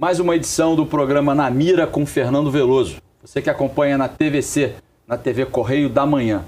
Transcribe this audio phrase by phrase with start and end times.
[0.00, 3.02] mais uma edição do programa Na Mira com Fernando Veloso.
[3.20, 4.72] Você que acompanha na TVC,
[5.06, 6.46] na TV Correio da Manhã.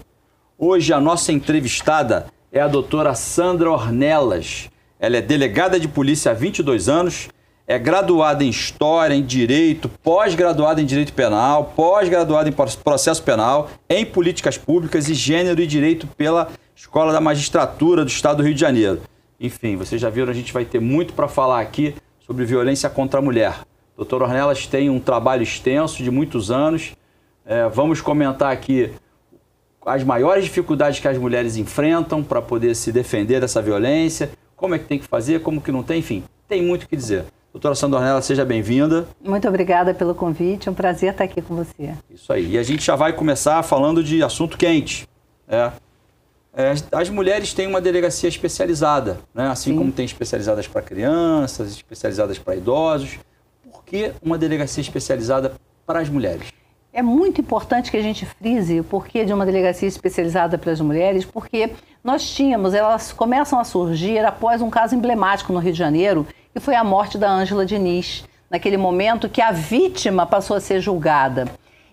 [0.58, 4.70] Hoje a nossa entrevistada é a doutora Sandra Ornelas.
[4.98, 7.28] Ela é delegada de polícia há 22 anos,
[7.66, 14.06] é graduada em História, em Direito, pós-graduada em Direito Penal, pós-graduada em Processo Penal, em
[14.06, 18.60] Políticas Públicas e Gênero e Direito pela Escola da Magistratura do Estado do Rio de
[18.60, 19.02] Janeiro.
[19.38, 21.94] Enfim, vocês já viram, a gente vai ter muito para falar aqui
[22.26, 23.60] sobre violência contra a mulher.
[23.96, 26.92] Doutor Ornelas tem um trabalho extenso de muitos anos.
[27.44, 28.90] É, vamos comentar aqui
[29.84, 34.78] as maiores dificuldades que as mulheres enfrentam para poder se defender dessa violência, como é
[34.78, 37.24] que tem que fazer, como que não tem, enfim, tem muito o que dizer.
[37.52, 39.06] Doutora Sandra Ornelas, seja bem-vinda.
[39.22, 41.94] Muito obrigada pelo convite, é um prazer estar aqui com você.
[42.10, 42.52] Isso aí.
[42.52, 45.06] E a gente já vai começar falando de assunto quente.
[45.46, 45.70] É,
[46.54, 49.48] é, as mulheres têm uma delegacia especializada, né?
[49.48, 49.78] assim Sim.
[49.78, 53.18] como tem especializadas para crianças, especializadas para idosos.
[53.70, 55.54] Por que uma delegacia especializada
[55.86, 56.48] para as mulheres?
[56.92, 60.80] É muito importante que a gente frise o porquê de uma delegacia especializada para as
[60.80, 61.70] mulheres, porque
[62.04, 66.60] nós tínhamos, elas começam a surgir após um caso emblemático no Rio de Janeiro, que
[66.60, 71.48] foi a morte da Ângela Diniz, naquele momento que a vítima passou a ser julgada.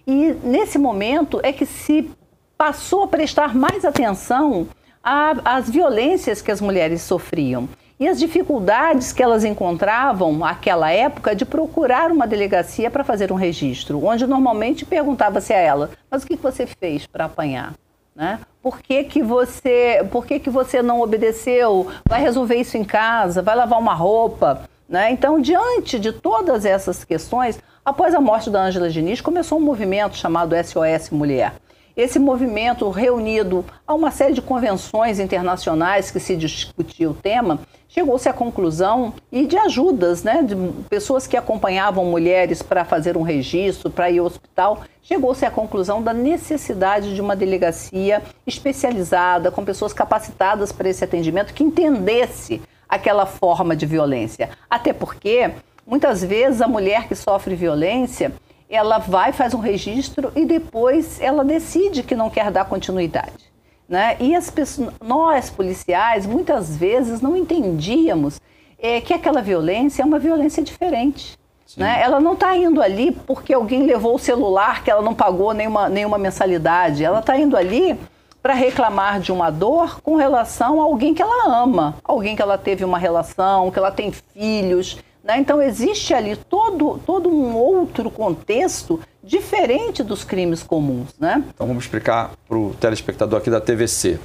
[0.05, 2.11] E nesse momento é que se
[2.59, 4.67] passou a prestar mais atenção
[5.01, 11.45] às violências que as mulheres sofriam e as dificuldades que elas encontravam naquela época de
[11.45, 16.35] procurar uma delegacia para fazer um registro, onde normalmente perguntava-se a ela: mas o que
[16.35, 17.75] você fez para apanhar?
[18.13, 18.41] Né?
[18.61, 21.87] Por que, que você, por que, que você não obedeceu?
[22.09, 23.41] Vai resolver isso em casa?
[23.41, 24.63] Vai lavar uma roupa?
[24.87, 25.11] Né?
[25.11, 30.17] Então, diante de todas essas questões, após a morte da Ângela Diniz, começou um movimento
[30.17, 31.53] chamado SOS Mulher
[32.01, 38.29] esse movimento reunido a uma série de convenções internacionais que se discutia o tema, chegou-se
[38.29, 40.55] à conclusão e de ajudas, né, de
[40.89, 46.01] pessoas que acompanhavam mulheres para fazer um registro, para ir ao hospital, chegou-se à conclusão
[46.01, 53.25] da necessidade de uma delegacia especializada, com pessoas capacitadas para esse atendimento, que entendesse aquela
[53.25, 54.51] forma de violência.
[54.69, 55.51] Até porque,
[55.85, 58.31] muitas vezes, a mulher que sofre violência
[58.69, 63.49] ela vai, faz um registro e depois ela decide que não quer dar continuidade.
[63.87, 64.15] Né?
[64.19, 68.39] E as pessoas, nós, policiais, muitas vezes não entendíamos
[68.77, 71.37] é, que aquela violência é uma violência diferente.
[71.75, 71.99] Né?
[72.01, 75.89] Ela não está indo ali porque alguém levou o celular que ela não pagou nenhuma,
[75.89, 77.03] nenhuma mensalidade.
[77.03, 77.99] Ela está indo ali
[78.41, 82.57] para reclamar de uma dor com relação a alguém que ela ama, alguém que ela
[82.57, 84.97] teve uma relação, que ela tem filhos,
[85.29, 85.37] né?
[85.37, 91.13] Então, existe ali todo, todo um outro contexto diferente dos crimes comuns.
[91.19, 91.43] Né?
[91.53, 94.19] Então, vamos explicar para o telespectador aqui da TVC.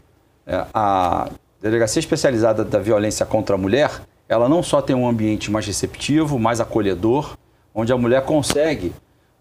[0.46, 1.28] É, a
[1.60, 3.90] Delegacia Especializada da Violência contra a Mulher,
[4.26, 7.36] ela não só tem um ambiente mais receptivo, mais acolhedor,
[7.74, 8.94] onde a mulher consegue,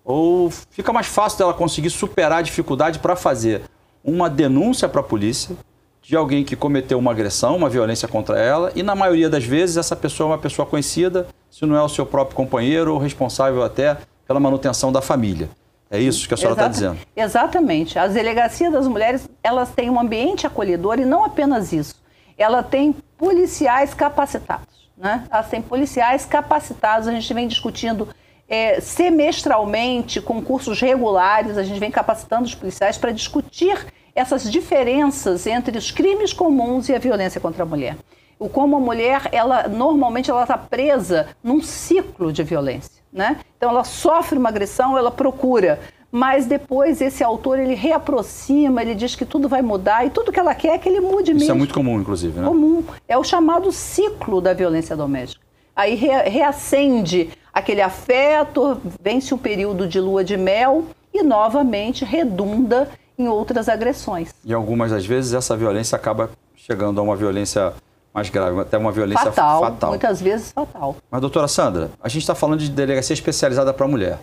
[0.03, 3.61] ou fica mais fácil dela conseguir superar a dificuldade para fazer
[4.03, 5.55] uma denúncia para a polícia,
[6.03, 9.77] de alguém que cometeu uma agressão, uma violência contra ela, e na maioria das vezes
[9.77, 13.63] essa pessoa é uma pessoa conhecida, se não é o seu próprio companheiro ou responsável
[13.63, 13.97] até
[14.27, 15.49] pela manutenção da família.
[15.89, 16.97] É isso que a senhora está dizendo.
[17.15, 17.97] Exatamente.
[17.97, 21.95] As delegacias das mulheres, elas têm um ambiente acolhedor e não apenas isso.
[22.37, 24.89] Ela tem policiais capacitados.
[24.97, 25.23] Né?
[25.29, 27.07] Elas têm policiais capacitados.
[27.07, 28.07] A gente vem discutindo
[28.49, 33.85] é, semestralmente, com cursos regulares, a gente vem capacitando os policiais para discutir
[34.15, 37.97] essas diferenças entre os crimes comuns e a violência contra a mulher.
[38.39, 43.37] O como a mulher, ela normalmente ela está presa num ciclo de violência, né?
[43.57, 45.79] Então ela sofre uma agressão, ela procura,
[46.11, 50.39] mas depois esse autor ele reaproxima, ele diz que tudo vai mudar e tudo que
[50.39, 51.43] ela quer é que ele mude Isso mesmo.
[51.43, 52.45] Isso é muito comum, inclusive, né?
[52.45, 52.83] Comum.
[53.07, 55.43] É o chamado ciclo da violência doméstica.
[55.75, 63.27] Aí reacende aquele afeto, vence um período de lua de mel e novamente redunda em
[63.27, 64.33] outras agressões.
[64.43, 67.73] E algumas das vezes essa violência acaba chegando a uma violência
[68.13, 69.61] mais grave, até uma violência fatal.
[69.61, 69.89] fatal.
[69.89, 70.95] Muitas vezes fatal.
[71.09, 74.19] Mas, doutora Sandra, a gente está falando de delegacia especializada para a mulher.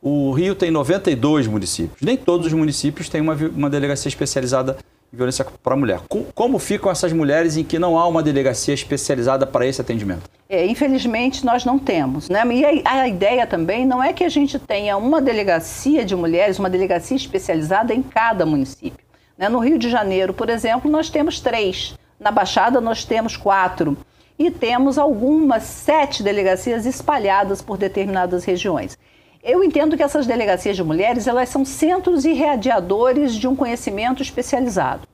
[0.00, 2.00] O Rio tem 92 municípios.
[2.00, 4.76] Nem todos os municípios têm uma, uma delegacia especializada
[5.14, 6.00] violência para a mulher.
[6.34, 10.28] Como ficam essas mulheres em que não há uma delegacia especializada para esse atendimento?
[10.48, 12.28] É, infelizmente, nós não temos.
[12.28, 12.42] Né?
[12.52, 16.58] E a, a, ideia também não é que a gente tenha uma delegacia de mulheres,
[16.58, 19.04] uma delegacia especializada em cada município.
[19.38, 19.48] Né?
[19.48, 21.94] No Rio de Janeiro, por exemplo, nós temos três.
[22.20, 23.96] Na Baixada, nós temos quatro.
[24.38, 28.98] E temos algumas sete delegacias espalhadas por determinadas regiões.
[29.46, 35.06] Eu entendo que essas delegacias de mulheres, elas são centros irradiadores de um conhecimento especializado.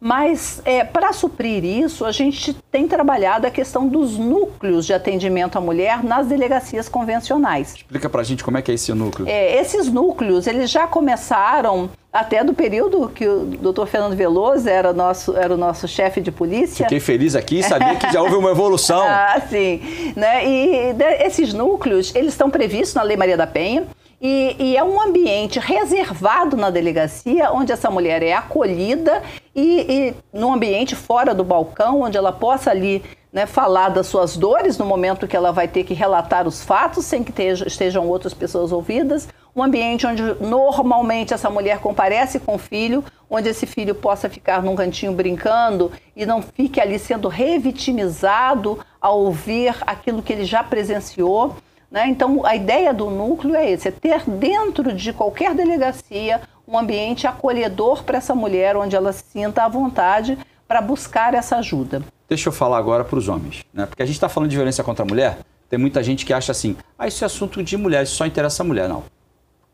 [0.00, 5.56] Mas é, para suprir isso, a gente tem trabalhado a questão dos núcleos de atendimento
[5.56, 7.74] à mulher nas delegacias convencionais.
[7.74, 9.28] Explica para a gente como é que é esse núcleo.
[9.28, 14.92] É, esses núcleos, eles já começaram até do período que o doutor Fernando Veloso era,
[14.92, 16.84] nosso, era o nosso chefe de polícia.
[16.84, 19.02] Fiquei feliz aqui e sabia que já houve uma evolução.
[19.06, 20.12] ah, sim.
[20.16, 20.46] Né?
[20.46, 23.86] E de, esses núcleos, eles estão previstos na Lei Maria da Penha.
[24.20, 29.22] E, e, é um ambiente reservado na delegacia, onde essa mulher é acolhida
[29.56, 34.36] e, e num ambiente fora do balcão, onde ela possa ali né, falar das suas
[34.36, 37.32] dores no momento que ela vai ter que relatar os fatos, sem que
[37.66, 39.26] estejam outras pessoas ouvidas.
[39.54, 44.62] Um ambiente onde normalmente essa mulher comparece com o filho, onde esse filho possa ficar
[44.62, 50.62] num cantinho brincando e não fique ali sendo revitimizado ao ouvir aquilo que ele já
[50.62, 51.56] presenciou.
[51.90, 52.08] Né?
[52.08, 57.26] Então, a ideia do núcleo é esse: é ter dentro de qualquer delegacia um ambiente
[57.26, 62.02] acolhedor para essa mulher, onde ela se sinta à vontade para buscar essa ajuda.
[62.28, 63.86] Deixa eu falar agora para os homens, né?
[63.86, 65.38] porque a gente está falando de violência contra a mulher.
[65.68, 68.62] Tem muita gente que acha assim: ah, isso é assunto de mulher, isso só interessa
[68.62, 68.88] a mulher.
[68.88, 69.04] Não.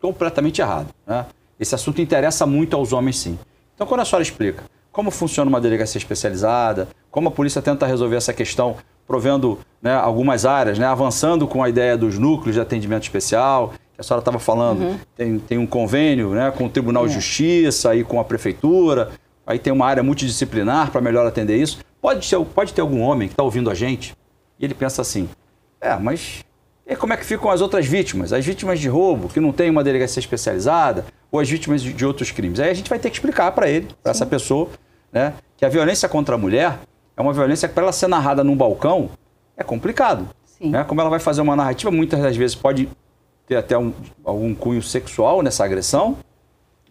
[0.01, 0.89] Completamente errado.
[1.07, 1.25] Né?
[1.59, 3.39] Esse assunto interessa muito aos homens, sim.
[3.75, 8.17] Então, quando a senhora explica como funciona uma delegacia especializada, como a polícia tenta resolver
[8.17, 13.03] essa questão provendo né, algumas áreas, né, avançando com a ideia dos núcleos de atendimento
[13.03, 14.99] especial, a senhora estava falando, uhum.
[15.17, 17.09] tem, tem um convênio né, com o Tribunal é.
[17.09, 19.11] de Justiça e com a Prefeitura,
[19.47, 21.79] aí tem uma área multidisciplinar para melhor atender isso.
[22.01, 24.15] Pode, ser, pode ter algum homem que está ouvindo a gente
[24.59, 25.29] e ele pensa assim,
[25.81, 26.45] é, mas
[26.87, 28.33] e como é que ficam as outras vítimas?
[28.33, 32.05] As vítimas de roubo, que não tem uma delegacia especializada, ou as vítimas de, de
[32.05, 32.61] outros crimes?
[32.61, 34.69] Aí a gente vai ter que explicar para ele, para essa pessoa,
[35.13, 36.81] né, que a violência contra a mulher
[37.17, 39.11] é uma violência que, para ela ser narrada num balcão,
[39.57, 40.29] é complicado.
[40.45, 40.71] Sim.
[40.71, 40.85] Né?
[40.85, 42.89] Como ela vai fazer uma narrativa, muitas das vezes pode
[43.47, 43.93] ter até um,
[44.25, 46.17] algum cunho sexual nessa agressão.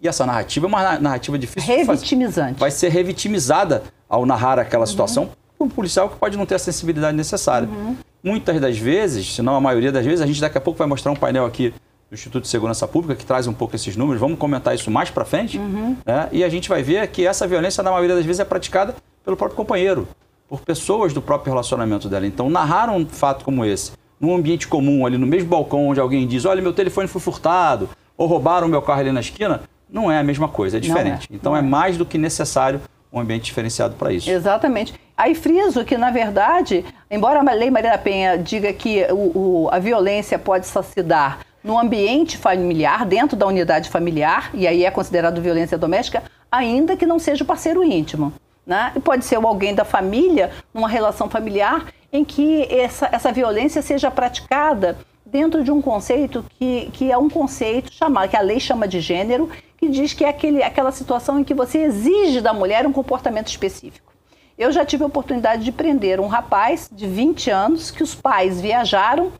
[0.01, 2.59] E essa narrativa é uma narrativa difícil Revitimizante.
[2.59, 4.87] Vai ser revitimizada ao narrar aquela uhum.
[4.87, 7.67] situação por um policial que pode não ter a sensibilidade necessária.
[7.67, 7.95] Uhum.
[8.23, 10.87] Muitas das vezes, se não a maioria das vezes, a gente daqui a pouco vai
[10.87, 11.73] mostrar um painel aqui
[12.09, 14.19] do Instituto de Segurança Pública que traz um pouco esses números.
[14.19, 15.57] Vamos comentar isso mais para frente.
[15.57, 15.95] Uhum.
[16.05, 16.27] Né?
[16.31, 19.37] E a gente vai ver que essa violência, na maioria das vezes, é praticada pelo
[19.37, 20.07] próprio companheiro,
[20.49, 22.27] por pessoas do próprio relacionamento dela.
[22.27, 26.27] Então, narrar um fato como esse, num ambiente comum, ali no mesmo balcão onde alguém
[26.27, 30.19] diz: olha, meu telefone foi furtado, ou roubaram meu carro ali na esquina, não é
[30.19, 31.27] a mesma coisa, é diferente.
[31.31, 32.79] É, então, é, é mais do que necessário
[33.11, 34.29] um ambiente diferenciado para isso.
[34.29, 34.93] Exatamente.
[35.17, 39.69] Aí friso que, na verdade, embora a Lei Maria da Penha diga que o, o,
[39.69, 40.65] a violência pode
[41.03, 46.95] dar no ambiente familiar, dentro da unidade familiar, e aí é considerado violência doméstica, ainda
[46.95, 48.33] que não seja o parceiro íntimo.
[48.65, 48.91] Né?
[48.95, 54.11] E pode ser alguém da família, numa relação familiar, em que essa, essa violência seja
[54.11, 58.87] praticada dentro de um conceito que, que é um conceito chamado, que a lei chama
[58.87, 62.85] de gênero, que diz que é aquele, aquela situação em que você exige da mulher
[62.85, 64.11] um comportamento específico.
[64.57, 68.61] Eu já tive a oportunidade de prender um rapaz de 20 anos que os pais
[68.61, 69.31] viajaram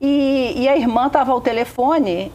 [0.00, 2.32] e, e a irmã estava ao telefone,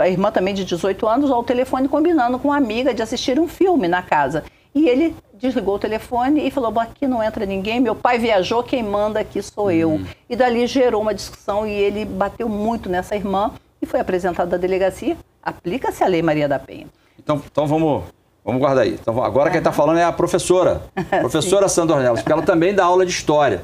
[0.00, 3.48] a irmã também de 18 anos, ao telefone combinando com uma amiga de assistir um
[3.48, 4.44] filme na casa.
[4.74, 8.82] E ele desligou o telefone e falou: aqui não entra ninguém, meu pai viajou, quem
[8.82, 9.90] manda aqui sou eu.
[9.90, 10.06] Uhum.
[10.28, 13.52] E dali gerou uma discussão e ele bateu muito nessa irmã
[13.82, 15.16] e foi apresentado à delegacia.
[15.42, 16.86] Aplica-se a Lei Maria da Penha.
[17.18, 18.04] Então, então vamos,
[18.44, 18.94] vamos guardar aí.
[18.94, 20.82] Então, agora quem está falando é a professora,
[21.20, 23.62] professora Sandra Ornelas, porque ela também dá aula de história.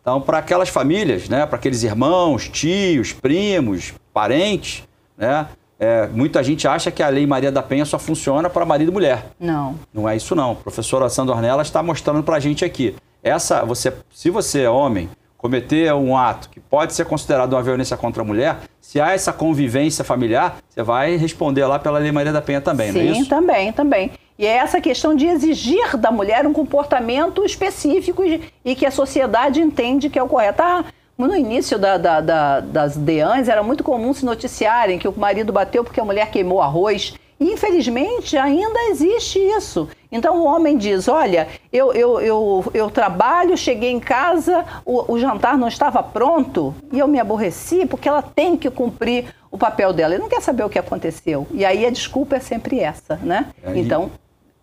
[0.00, 4.82] Então, para aquelas famílias, né, para aqueles irmãos, tios, primos, parentes,
[5.16, 5.46] né,
[5.82, 8.94] é, muita gente acha que a Lei Maria da Penha só funciona para marido e
[8.94, 9.26] mulher.
[9.40, 9.74] Não.
[9.92, 10.52] Não é isso não.
[10.52, 12.94] A professora Sandra Ornella está mostrando para a gente aqui.
[13.20, 17.96] Essa, você, se você é homem, cometer um ato que pode ser considerado uma violência
[17.96, 22.32] contra a mulher, se há essa convivência familiar, você vai responder lá pela Lei Maria
[22.32, 23.24] da Penha também, Sim, não é isso?
[23.24, 24.12] Sim, também, também.
[24.38, 28.90] E é essa questão de exigir da mulher um comportamento específico e, e que a
[28.92, 30.62] sociedade entende que é o correto.
[30.62, 30.84] Ah,
[31.26, 35.52] no início da, da, da, das DEANs, era muito comum se noticiarem que o marido
[35.52, 37.14] bateu porque a mulher queimou arroz.
[37.38, 39.88] E, infelizmente, ainda existe isso.
[40.12, 45.18] Então, o homem diz: Olha, eu, eu, eu, eu trabalho, cheguei em casa, o, o
[45.18, 49.92] jantar não estava pronto e eu me aborreci porque ela tem que cumprir o papel
[49.92, 50.14] dela.
[50.14, 51.46] Ele não quer saber o que aconteceu.
[51.50, 53.46] E aí a desculpa é sempre essa, né?
[53.64, 53.80] Aí...
[53.80, 54.10] Então,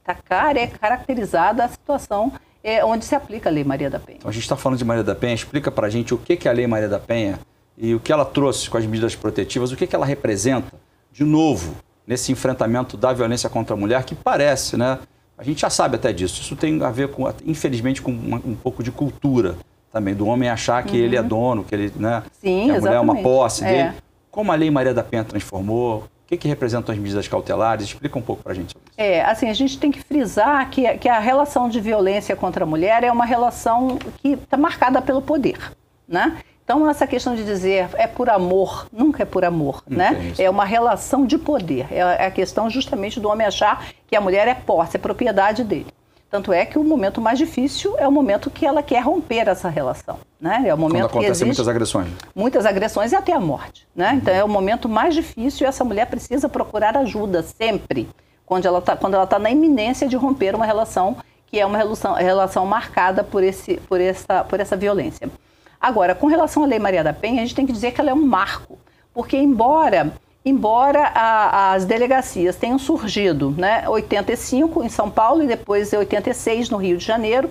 [0.03, 2.31] tá cara, é caracterizada a situação
[2.63, 4.17] é onde se aplica a Lei Maria da Penha.
[4.19, 6.47] Então, a gente está falando de Maria da Penha, explica para a gente o que
[6.47, 7.39] é a Lei Maria da Penha
[7.77, 10.73] e o que ela trouxe com as medidas protetivas, o que ela representa,
[11.11, 11.75] de novo,
[12.05, 14.99] nesse enfrentamento da violência contra a mulher, que parece, né?
[15.37, 16.41] A gente já sabe até disso.
[16.41, 19.55] Isso tem a ver, com, infelizmente, com uma, um pouco de cultura
[19.91, 21.03] também, do homem achar que uhum.
[21.03, 21.27] ele é uhum.
[21.27, 23.71] dono, que, ele, né, Sim, que a mulher é uma posse é.
[23.71, 23.97] dele.
[24.29, 27.85] Como a Lei Maria da Penha transformou, que, que representam as medidas cautelares?
[27.85, 28.93] Explica um pouco para a gente sobre isso.
[28.97, 32.67] É, assim, a gente tem que frisar que, que a relação de violência contra a
[32.67, 35.57] mulher é uma relação que está marcada pelo poder,
[36.07, 36.37] né?
[36.63, 40.33] Então, essa questão de dizer é por amor, nunca é por amor, Não né?
[40.37, 41.87] É uma relação de poder.
[41.91, 45.63] É, é a questão justamente do homem achar que a mulher é posse, é propriedade
[45.63, 45.87] dele.
[46.29, 49.67] Tanto é que o momento mais difícil é o momento que ela quer romper essa
[49.67, 50.19] relação.
[50.39, 50.63] Né?
[50.67, 52.09] É o momento Quando acontecem muitas agressões.
[52.35, 53.87] Muitas agressões e até a morte.
[53.95, 54.11] Né?
[54.11, 54.17] Uhum.
[54.17, 58.07] Então é o momento mais difícil e essa mulher precisa procurar ajuda sempre,
[58.45, 61.17] quando ela está tá na iminência de romper uma relação
[61.47, 65.29] que é uma relação, relação marcada por, esse, por, essa, por essa violência.
[65.81, 68.11] Agora, com relação à Lei Maria da Penha, a gente tem que dizer que ela
[68.11, 68.77] é um marco,
[69.13, 70.13] porque embora
[70.49, 76.77] embora a, as delegacias tenham surgido, né, 85 em São Paulo e depois 86 no
[76.77, 77.49] Rio de Janeiro,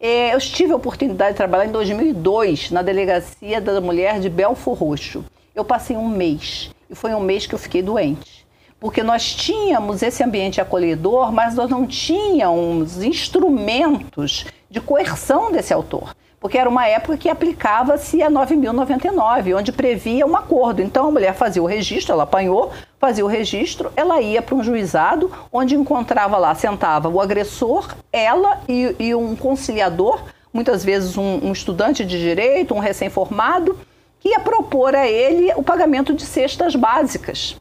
[0.00, 4.74] eh, eu tive a oportunidade de trabalhar em 2002 na delegacia da mulher de Belfor
[4.74, 5.24] Roxo.
[5.54, 8.46] Eu passei um mês e foi um mês que eu fiquei doente.
[8.78, 16.14] Porque nós tínhamos esse ambiente acolhedor, mas nós não tínhamos instrumentos de coerção desse autor
[16.46, 20.80] porque era uma época que aplicava-se a 9.099, onde previa um acordo.
[20.80, 24.62] Então a mulher fazia o registro, ela apanhou, fazia o registro, ela ia para um
[24.62, 30.22] juizado, onde encontrava lá, sentava o agressor, ela e, e um conciliador,
[30.52, 33.76] muitas vezes um, um estudante de direito, um recém-formado,
[34.20, 37.56] que ia propor a ele o pagamento de cestas básicas.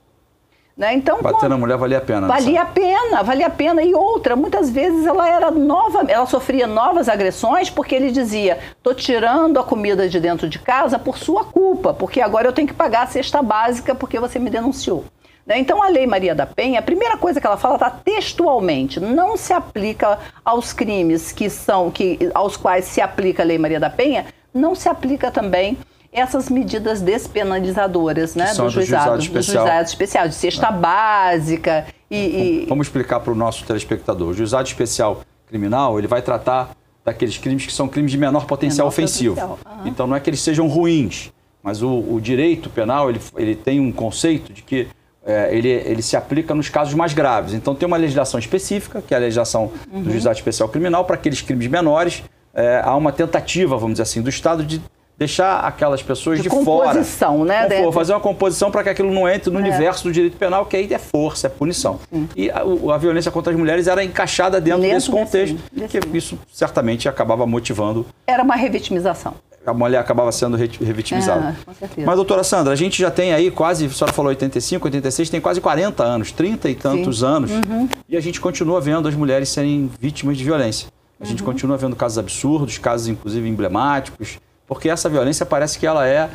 [0.78, 0.94] Né?
[0.94, 1.52] Então, Bater quando...
[1.52, 2.28] na mulher valia a pena.
[2.28, 3.82] Valia a pena, valia a pena.
[3.82, 8.94] E outra, muitas vezes ela era nova, ela sofria novas agressões porque ele dizia: "Tô
[8.94, 12.74] tirando a comida de dentro de casa por sua culpa, porque agora eu tenho que
[12.74, 15.06] pagar a cesta básica porque você me denunciou".
[15.46, 15.60] Né?
[15.60, 19.38] Então a Lei Maria da Penha, a primeira coisa que ela fala está textualmente, não
[19.38, 23.90] se aplica aos crimes que são que aos quais se aplica a Lei Maria da
[23.90, 25.78] Penha, não se aplica também
[26.16, 32.66] essas medidas despenalizadoras né, do, juizado, do juizado especial, de cesta básica e, e...
[32.68, 34.30] Vamos explicar para o nosso telespectador.
[34.30, 38.88] O juizado especial criminal, ele vai tratar daqueles crimes que são crimes de menor potencial
[38.88, 39.36] menor ofensivo.
[39.36, 39.60] Potencial.
[39.80, 39.88] Uhum.
[39.88, 41.32] Então não é que eles sejam ruins,
[41.62, 44.88] mas o, o direito penal, ele, ele tem um conceito de que
[45.26, 47.54] é, ele, ele se aplica nos casos mais graves.
[47.54, 50.04] Então tem uma legislação específica, que é a legislação uhum.
[50.04, 54.22] do juizado especial criminal, para aqueles crimes menores, é, há uma tentativa, vamos dizer assim,
[54.22, 54.82] do Estado de
[55.18, 57.68] deixar aquelas pessoas de, de composição, fora.
[57.68, 57.78] né?
[57.78, 59.62] Compor, fazer uma composição para que aquilo não entre no é.
[59.62, 62.00] universo do direito penal, que aí é força, é punição.
[62.36, 66.18] E a, a, violência contra as mulheres era encaixada dentro, dentro desse contexto, desse, que
[66.18, 68.06] isso certamente acabava motivando.
[68.28, 69.36] Era uma revitimização.
[69.66, 71.50] A mulher acabava sendo revitimizada.
[71.60, 72.06] É, com certeza.
[72.06, 75.42] Mas, doutora Sandra, a gente já tem aí quase, a senhora falou 85, 86, tem
[75.42, 77.26] quase 40 anos, 30 e tantos Sim.
[77.26, 77.90] anos, uhum.
[78.08, 80.88] e a gente continua vendo as mulheres serem vítimas de violência.
[81.20, 81.48] A gente uhum.
[81.48, 86.30] continua vendo casos absurdos, casos inclusive emblemáticos, porque essa violência parece que ela é,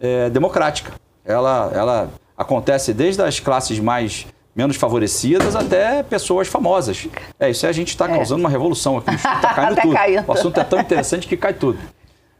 [0.00, 0.92] é democrática.
[1.24, 7.08] Ela, ela acontece desde as classes mais menos favorecidas até pessoas famosas.
[7.38, 8.14] É, isso aí a gente está é.
[8.14, 9.14] causando uma revolução aqui.
[9.14, 9.94] Está caindo tá tudo.
[9.94, 10.24] Caindo.
[10.26, 11.78] O assunto é tão interessante que cai tudo.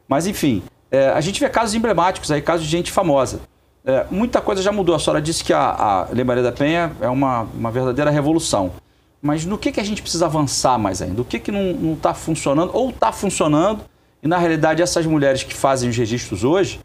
[0.09, 3.41] Mas, enfim, é, a gente vê casos emblemáticos aí, casos de gente famosa.
[3.85, 4.95] É, muita coisa já mudou.
[4.95, 8.73] A senhora disse que a, a Lei Maria da Penha é uma, uma verdadeira revolução.
[9.21, 11.21] Mas no que, que a gente precisa avançar mais ainda?
[11.21, 13.81] O que, que não está funcionando ou está funcionando
[14.23, 16.81] e, na realidade, essas mulheres que fazem os registros hoje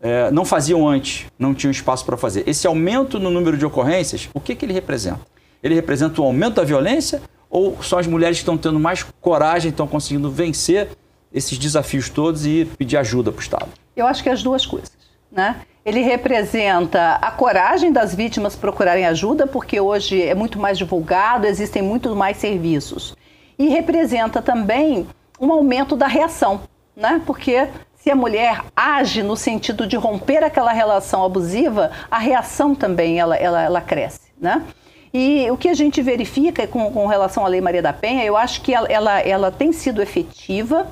[0.00, 2.48] é, não faziam antes, não tinham espaço para fazer.
[2.48, 5.20] Esse aumento no número de ocorrências, o que, que ele representa?
[5.62, 7.20] Ele representa o um aumento da violência
[7.50, 10.88] ou são as mulheres que estão tendo mais coragem, estão conseguindo vencer
[11.32, 13.68] esses desafios todos e pedir ajuda para o Estado?
[13.94, 14.90] Eu acho que é as duas coisas.
[15.30, 15.60] Né?
[15.84, 21.82] Ele representa a coragem das vítimas procurarem ajuda, porque hoje é muito mais divulgado, existem
[21.82, 23.14] muito mais serviços.
[23.58, 25.06] E representa também
[25.40, 26.60] um aumento da reação
[27.00, 27.20] né?
[27.24, 33.18] Porque se a mulher age no sentido de romper aquela relação abusiva, a reação também
[33.18, 34.62] ela, ela, ela cresce, né?
[35.12, 38.36] E o que a gente verifica com, com relação à Lei Maria da Penha, eu
[38.36, 40.86] acho que ela, ela, ela tem sido efetiva,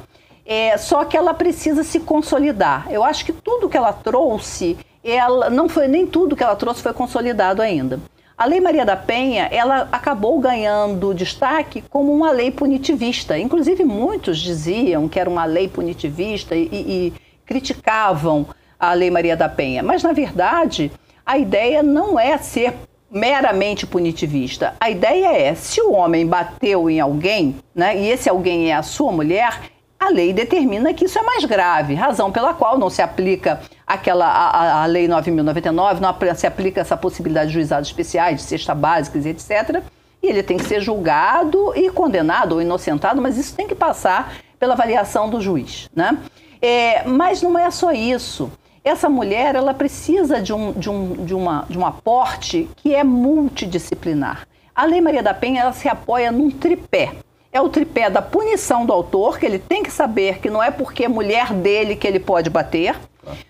[0.45, 2.89] é, só que ela precisa se consolidar.
[2.91, 6.83] Eu acho que tudo que ela trouxe, ela não foi nem tudo que ela trouxe
[6.83, 8.01] foi consolidado ainda.
[8.39, 13.37] A Lei Maria da Penha, ela acabou ganhando destaque como uma lei punitivista.
[13.37, 17.13] Inclusive, muitos diziam que era uma lei punitivista e, e
[17.45, 18.47] criticavam
[18.79, 19.83] a Lei Maria da Penha.
[19.83, 20.93] Mas, na verdade,
[21.27, 22.75] a ideia não é ser
[23.11, 24.77] meramente punitivista.
[24.79, 28.85] A ideia é, se o homem bateu em alguém, né, e esse alguém é a
[28.85, 29.63] sua mulher,
[29.99, 34.27] a lei determina que isso é mais grave, razão pela qual não se aplica aquela
[34.27, 39.27] a, a lei 9099, não se aplica essa possibilidade de juizados especiais, de cesta básicas
[39.27, 39.83] etc.
[40.23, 44.35] E ele tem que ser julgado e condenado ou inocentado, mas isso tem que passar
[44.59, 46.19] pela avaliação do juiz, né?
[46.61, 48.51] É, mas não é só isso.
[48.85, 53.05] essa mulher ela precisa de um, de um, de uma, de um aporte que é
[53.05, 54.47] multidisciplinar.
[54.75, 57.15] A Lei Maria da Penha ela se apoia num tripé.
[57.51, 60.71] É o tripé da punição do autor, que ele tem que saber que não é
[60.71, 62.95] porque é mulher dele que ele pode bater.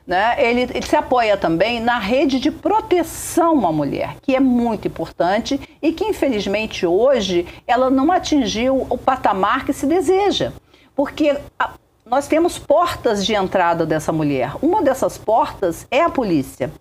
[0.06, 0.34] Né?
[0.38, 5.60] Ele, ele, se apoia também na rede de proteção à mulher, que é muito importante
[5.80, 10.52] e que, infelizmente, hoje ela não atingiu o patamar que se deseja.
[10.94, 11.70] Porque a,
[12.04, 14.52] nós temos portas de entrada dessa mulher.
[14.62, 16.72] Uma dessas portas é a polícia,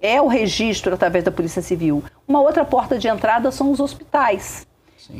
[0.00, 2.04] é o registro através da Polícia Civil.
[2.26, 4.66] Uma outra porta de entrada são os hospitais.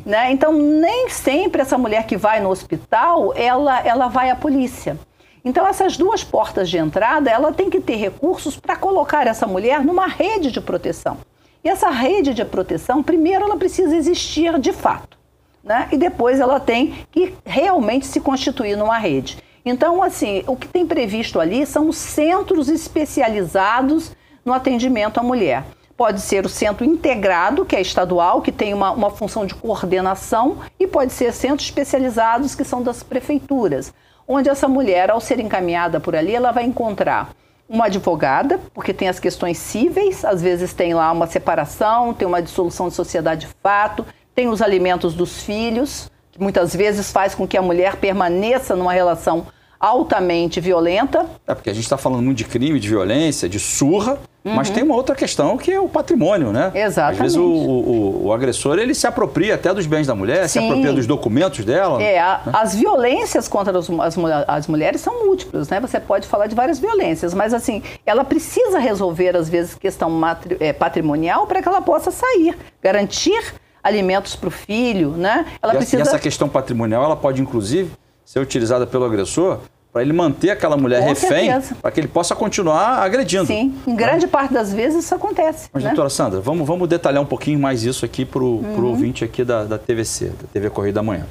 [0.05, 0.33] Né?
[0.33, 4.99] Então, nem sempre essa mulher que vai no hospital, ela, ela vai à polícia.
[5.45, 9.85] Então, essas duas portas de entrada, ela tem que ter recursos para colocar essa mulher
[9.85, 11.19] numa rede de proteção.
[11.63, 15.17] E essa rede de proteção, primeiro, ela precisa existir de fato.
[15.63, 15.89] Né?
[15.93, 19.39] E depois ela tem que realmente se constituir numa rede.
[19.65, 24.13] Então, assim, o que tem previsto ali são os centros especializados
[24.45, 25.65] no atendimento à mulher.
[25.97, 30.59] Pode ser o centro integrado, que é estadual, que tem uma, uma função de coordenação,
[30.79, 33.95] e pode ser centros especializados, que são das prefeituras.
[34.29, 37.31] Onde essa mulher, ao ser encaminhada por ali, ela vai encontrar
[37.69, 42.43] uma advogada, porque tem as questões cíveis, às vezes tem lá uma separação, tem uma
[42.43, 47.47] dissolução de sociedade de fato, tem os alimentos dos filhos, que muitas vezes faz com
[47.47, 49.47] que a mulher permaneça numa relação
[49.79, 51.27] altamente violenta.
[51.47, 54.55] É porque a gente está falando muito de crime, de violência, de surra, uhum.
[54.55, 56.73] mas tem uma outra questão que é o patrimônio, né?
[56.75, 57.15] Exatamente.
[57.15, 60.61] Às vezes o, o, o agressor ele se apropria até dos bens da mulher, Sim.
[60.61, 62.03] se apropria dos documentos dela.
[62.03, 62.53] É, a, né?
[62.55, 64.17] as violências contra as, as,
[64.49, 65.81] as, mulheres são múltiplas, né?
[65.81, 70.57] Você pode falar de várias violências, mas assim, ela precisa resolver às vezes questão matri,
[70.61, 75.47] é, patrimonial para que ela possa sair, garantir alimentos para o filho, né?
[75.63, 75.99] Ela e, precisa...
[75.99, 77.91] e essa questão patrimonial, ela pode inclusive
[78.27, 79.61] ser utilizada pelo agressor
[79.93, 83.47] para ele manter aquela mulher Com refém, para que ele possa continuar agredindo.
[83.47, 83.97] Sim, em né?
[83.97, 85.71] grande parte das vezes isso acontece.
[85.73, 85.89] Mas, né?
[85.89, 88.85] doutora Sandra, vamos, vamos detalhar um pouquinho mais isso aqui para o uhum.
[88.85, 91.25] ouvinte aqui da, da TVC, da TV Correio da Manhã.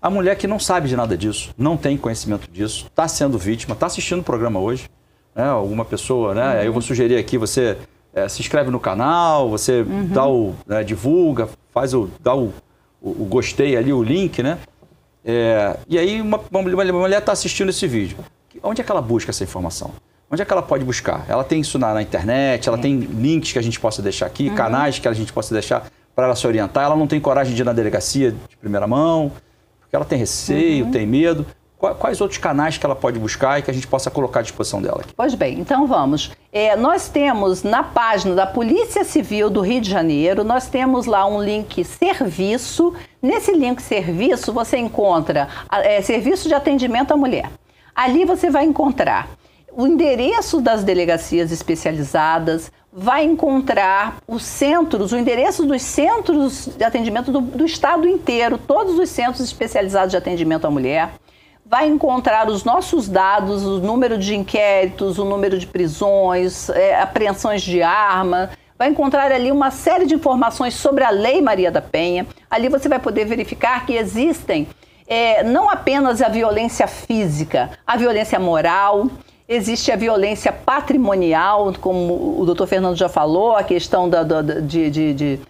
[0.00, 3.72] A mulher que não sabe de nada disso, não tem conhecimento disso, está sendo vítima,
[3.72, 4.88] está assistindo o programa hoje,
[5.34, 5.44] né?
[5.44, 6.58] alguma pessoa, né?
[6.58, 6.62] Uhum.
[6.62, 7.76] Eu vou sugerir aqui, você
[8.14, 10.06] é, se inscreve no canal, você uhum.
[10.06, 12.52] dá o, né, divulga, faz o, dá o,
[13.00, 14.58] o, o gostei ali, o link, né?
[15.24, 18.18] É, e aí uma, uma mulher está assistindo esse vídeo.
[18.62, 19.92] Onde é que ela busca essa informação?
[20.30, 21.26] Onde é que ela pode buscar?
[21.28, 24.48] Ela tem isso na, na internet, ela tem links que a gente possa deixar aqui,
[24.48, 24.54] uhum.
[24.54, 26.84] canais que a gente possa deixar para ela se orientar.
[26.84, 29.32] Ela não tem coragem de ir na delegacia de primeira mão,
[29.80, 30.90] porque ela tem receio, uhum.
[30.90, 31.46] tem medo.
[31.98, 34.80] Quais outros canais que ela pode buscar e que a gente possa colocar à disposição
[34.80, 35.00] dela?
[35.00, 35.12] Aqui?
[35.16, 36.30] Pois bem, então vamos.
[36.52, 41.26] É, nós temos na página da Polícia Civil do Rio de Janeiro, nós temos lá
[41.26, 42.94] um link serviço.
[43.22, 47.50] Nesse link serviço você encontra é, serviço de atendimento à mulher.
[47.94, 49.28] Ali você vai encontrar
[49.72, 57.30] o endereço das delegacias especializadas, vai encontrar os centros, o endereço dos centros de atendimento
[57.30, 61.10] do, do estado inteiro, todos os centros especializados de atendimento à mulher
[61.64, 67.62] vai encontrar os nossos dados, o número de inquéritos, o número de prisões, é, apreensões
[67.62, 68.50] de arma.
[68.82, 72.26] Vai encontrar ali uma série de informações sobre a Lei Maria da Penha.
[72.50, 74.66] Ali você vai poder verificar que existem
[75.06, 79.06] é, não apenas a violência física, a violência moral,
[79.48, 84.90] existe a violência patrimonial, como o doutor Fernando já falou, a questão da, da de,
[84.90, 85.40] de, de,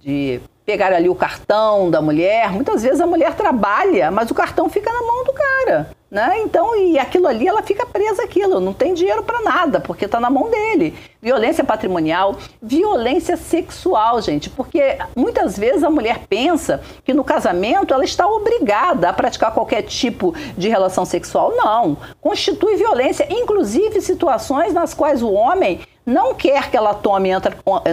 [0.00, 2.50] de pegar ali o cartão da mulher.
[2.50, 5.90] Muitas vezes a mulher trabalha, mas o cartão fica na mão do cara.
[6.12, 6.40] Né?
[6.40, 10.20] Então, e aquilo ali, ela fica presa aquilo, não tem dinheiro para nada, porque está
[10.20, 10.94] na mão dele.
[11.22, 18.04] Violência patrimonial, violência sexual, gente, porque muitas vezes a mulher pensa que no casamento ela
[18.04, 21.54] está obrigada a praticar qualquer tipo de relação sexual.
[21.56, 27.30] Não, constitui violência, inclusive situações nas quais o homem não quer que ela tome,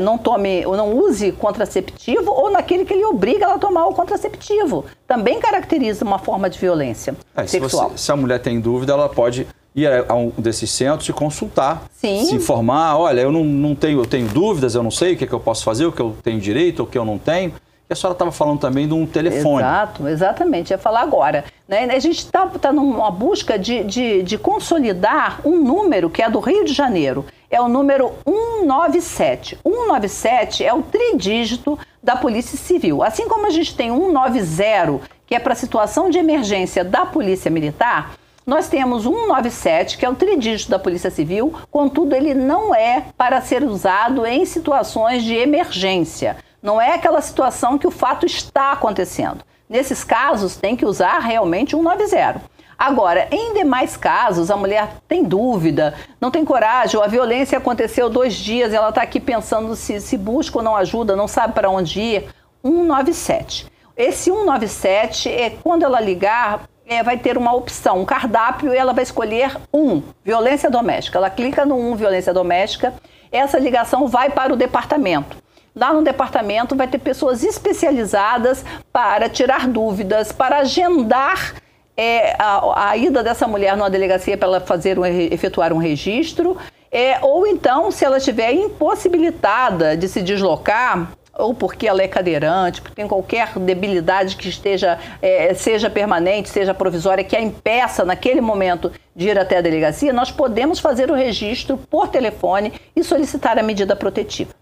[0.02, 3.94] não tome ou não use contraceptivo ou naquele que ele obriga ela a tomar o
[3.94, 4.86] contraceptivo.
[5.08, 7.90] Também caracteriza uma forma de violência é, sexual.
[7.90, 11.14] Se, você, se, a mulher tem dúvida, ela pode ir a um desses centros e
[11.14, 12.26] consultar, Sim.
[12.26, 12.98] se informar.
[12.98, 15.34] Olha, eu não, não tenho, eu tenho dúvidas, eu não sei o que, é que
[15.34, 17.54] eu posso fazer, o que eu tenho direito, o que eu não tenho.
[17.90, 19.64] E a senhora estava falando também de um telefone.
[19.64, 20.70] Exato, exatamente.
[20.70, 21.44] Ia falar agora.
[21.68, 21.86] Né?
[21.86, 26.40] A gente está tá numa busca de, de, de consolidar um número que é do
[26.40, 29.58] Rio de Janeiro é o número 197.
[29.64, 33.04] 197 é o tridígito da Polícia Civil.
[33.04, 38.14] Assim como a gente tem 190, que é para situação de emergência da Polícia Militar,
[38.46, 43.42] nós temos 197, que é o tridígito da Polícia Civil, contudo, ele não é para
[43.42, 46.38] ser usado em situações de emergência.
[46.62, 49.44] Não é aquela situação que o fato está acontecendo.
[49.70, 52.42] Nesses casos, tem que usar realmente 190.
[52.80, 58.10] Agora, em demais casos, a mulher tem dúvida, não tem coragem, ou a violência aconteceu
[58.10, 61.70] dois dias, ela está aqui pensando se, se busca ou não ajuda, não sabe para
[61.70, 62.30] onde ir.
[62.64, 63.68] 197.
[63.98, 68.94] Esse 197 é quando ela ligar, é, vai ter uma opção, um cardápio, e ela
[68.94, 71.18] vai escolher um, violência doméstica.
[71.18, 72.94] Ela clica no 1, violência doméstica,
[73.30, 75.36] essa ligação vai para o departamento.
[75.76, 81.56] Lá no departamento vai ter pessoas especializadas para tirar dúvidas, para agendar
[82.00, 86.56] é, a, a, ida dessa mulher numa delegacia para ela fazer um, efetuar um registro,
[86.90, 92.82] é, ou então, se ela estiver impossibilitada de se deslocar, ou porque ela é cadeirante,
[92.82, 98.40] porque tem qualquer debilidade que esteja, é, seja permanente, seja provisória, que a impeça naquele
[98.40, 103.60] momento de ir até a delegacia, nós podemos fazer o registro por telefone e solicitar
[103.60, 104.54] a medida protetiva.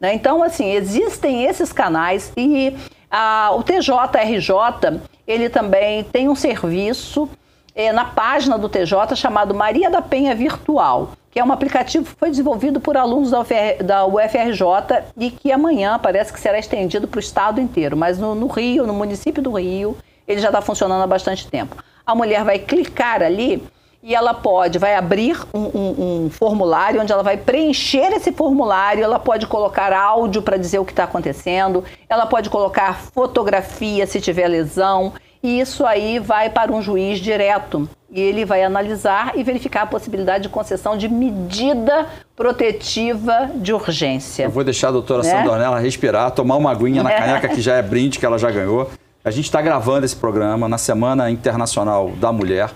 [0.00, 0.14] Né?
[0.14, 2.74] Então, assim, existem esses canais e
[3.10, 7.28] a, o TJRJ ele também tem um serviço
[7.74, 12.18] é, na página do TJ chamado Maria da Penha Virtual, que é um aplicativo que
[12.18, 17.06] foi desenvolvido por alunos da, UFR, da UFRJ e que amanhã parece que será estendido
[17.06, 17.96] para o estado inteiro.
[17.96, 21.76] Mas no, no Rio, no município do Rio, ele já está funcionando há bastante tempo.
[22.06, 23.62] A mulher vai clicar ali
[24.02, 29.02] e ela pode, vai abrir um, um, um, formulário onde ela vai preencher esse formulário,
[29.02, 34.20] ela pode colocar áudio para dizer o que está acontecendo, ela pode colocar fotografia se
[34.20, 37.88] tiver lesão, e isso aí vai para um juiz direto.
[38.10, 44.44] E ele vai analisar e verificar a possibilidade de concessão de medida protetiva de urgência.
[44.44, 45.30] Eu vou deixar a doutora né?
[45.30, 48.90] Sandornella respirar, tomar uma aguinha na caneca que já é brinde, que ela já ganhou.
[49.24, 52.70] A gente está gravando esse programa na Semana Internacional da Mulher.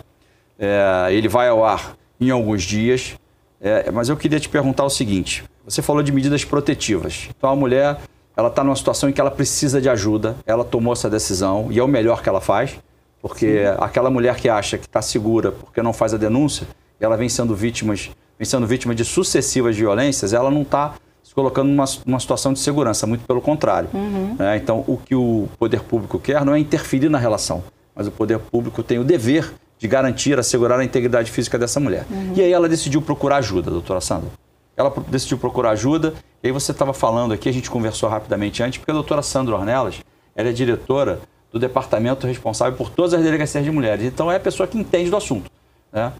[0.60, 3.16] É, ele vai ao ar em alguns dias.
[3.60, 7.28] É, mas eu queria te perguntar o seguinte: você falou de medidas protetivas.
[7.36, 7.98] Então a mulher
[8.36, 11.78] ela está numa situação em que ela precisa de ajuda, ela tomou essa decisão e
[11.78, 12.78] é o melhor que ela faz,
[13.20, 13.76] porque Sim.
[13.78, 16.66] aquela mulher que acha que está segura porque não faz a denúncia,
[16.98, 21.68] ela vem sendo vítimas, vem sendo vítima de sucessivas violências, ela não está se colocando
[21.68, 23.88] numa, numa situação de segurança, muito pelo contrário.
[23.92, 24.36] Uhum.
[24.38, 27.62] É, então, o que o poder público quer não é interferir na relação,
[27.94, 32.04] mas o poder público tem o dever de garantir, assegurar a integridade física dessa mulher.
[32.10, 32.34] Uhum.
[32.36, 34.28] E aí ela decidiu procurar ajuda, doutora Sandra.
[34.76, 36.12] Ela decidiu procurar ajuda,
[36.42, 39.56] e aí você estava falando aqui, a gente conversou rapidamente antes, porque a doutora Sandra
[39.56, 39.96] Ornelas,
[40.36, 44.40] ela é diretora do departamento responsável por todas as delegacias de mulheres, então é a
[44.40, 45.50] pessoa que entende do assunto.
[45.90, 46.12] Né?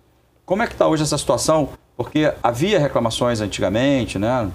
[0.47, 1.69] Como é que está hoje essa situação?
[1.99, 4.51] Porque havia reclamações antigamente, né,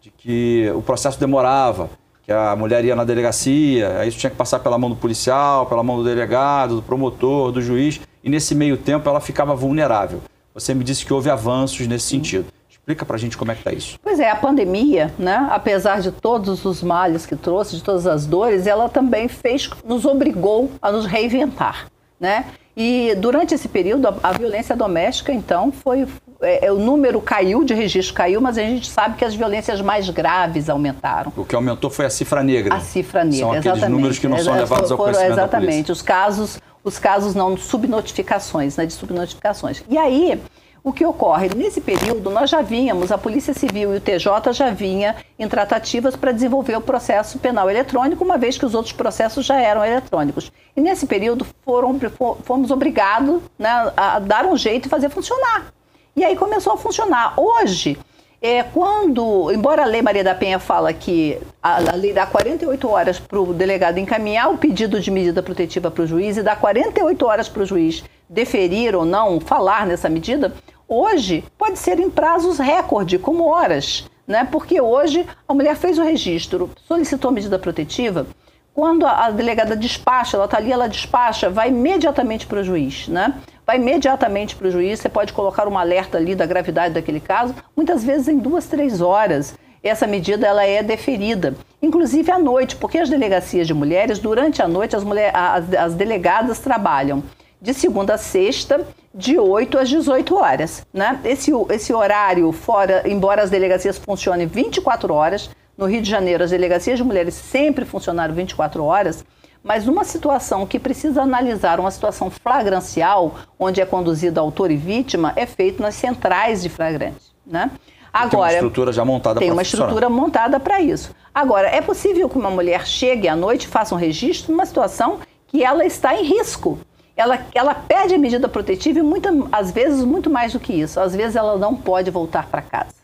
[0.00, 1.88] de que o processo demorava,
[2.24, 5.64] que a mulher ia na delegacia, aí isso tinha que passar pela mão do policial,
[5.66, 10.20] pela mão do delegado, do promotor, do juiz, e nesse meio tempo ela ficava vulnerável.
[10.54, 12.46] Você me disse que houve avanços nesse sentido.
[12.68, 13.98] Explica para a gente como é que está isso.
[14.02, 18.26] Pois é, a pandemia, né, apesar de todos os males que trouxe, de todas as
[18.26, 21.86] dores, ela também fez, nos obrigou a nos reinventar,
[22.18, 22.46] né?
[22.80, 26.06] E durante esse período, a, violência doméstica, então, foi,
[26.40, 29.80] é, é, o número caiu, de registro caiu, mas a gente sabe que as violências
[29.80, 31.32] mais graves aumentaram.
[31.36, 32.76] O que aumentou foi a cifra negra.
[32.76, 33.90] A cifra negra, São aqueles exatamente.
[33.90, 38.86] números que não são levados ao conhecimento Exatamente, os casos, os casos não subnotificações, né,
[38.86, 39.82] de subnotificações.
[39.88, 40.40] E aí,
[40.82, 41.50] o que ocorre?
[41.54, 46.16] Nesse período, nós já vínhamos, a Polícia Civil e o TJ já vinha em tratativas
[46.16, 50.52] para desenvolver o processo penal eletrônico, uma vez que os outros processos já eram eletrônicos.
[50.76, 51.98] E nesse período, foram,
[52.42, 55.72] fomos obrigados né, a dar um jeito e fazer funcionar.
[56.16, 57.34] E aí começou a funcionar.
[57.38, 57.98] Hoje,
[58.40, 62.88] é, quando, embora a Lei Maria da Penha fala que a, a lei dá 48
[62.88, 66.54] horas para o delegado encaminhar o pedido de medida protetiva para o juiz e dá
[66.54, 70.52] 48 horas para o juiz deferir ou não falar nessa medida,
[70.86, 74.46] hoje pode ser em prazos recorde, como horas, né?
[74.50, 78.26] Porque hoje a mulher fez o registro, solicitou medida protetiva,
[78.72, 83.34] quando a, delegada despacha, ela está ali, ela despacha, vai imediatamente para o juiz, né?
[83.68, 87.54] Vai imediatamente para o juiz, você pode colocar um alerta ali da gravidade daquele caso,
[87.76, 89.58] muitas vezes em duas, três horas.
[89.82, 94.66] Essa medida ela é deferida, inclusive à noite, porque as delegacias de mulheres, durante a
[94.66, 97.22] noite, as, mulher, as, as delegadas trabalham
[97.60, 100.86] de segunda a sexta, de 8 às 18 horas.
[100.90, 101.20] Né?
[101.22, 106.52] Esse, esse horário, fora, embora as delegacias funcionem 24 horas, no Rio de Janeiro, as
[106.52, 109.22] delegacias de mulheres sempre funcionaram 24 horas,
[109.62, 115.32] mas numa situação que precisa analisar uma situação flagrancial, onde é conduzido autor e vítima,
[115.36, 117.26] é feito nas centrais de flagrante.
[117.46, 117.70] Né?
[118.12, 121.14] Agora, tem uma estrutura já montada Tem uma estrutura montada para isso.
[121.34, 125.18] Agora, é possível que uma mulher chegue à noite e faça um registro numa situação
[125.46, 126.78] que ela está em risco.
[127.16, 131.00] Ela, ela perde a medida protetiva e muitas às vezes muito mais do que isso.
[131.00, 132.97] Às vezes ela não pode voltar para casa.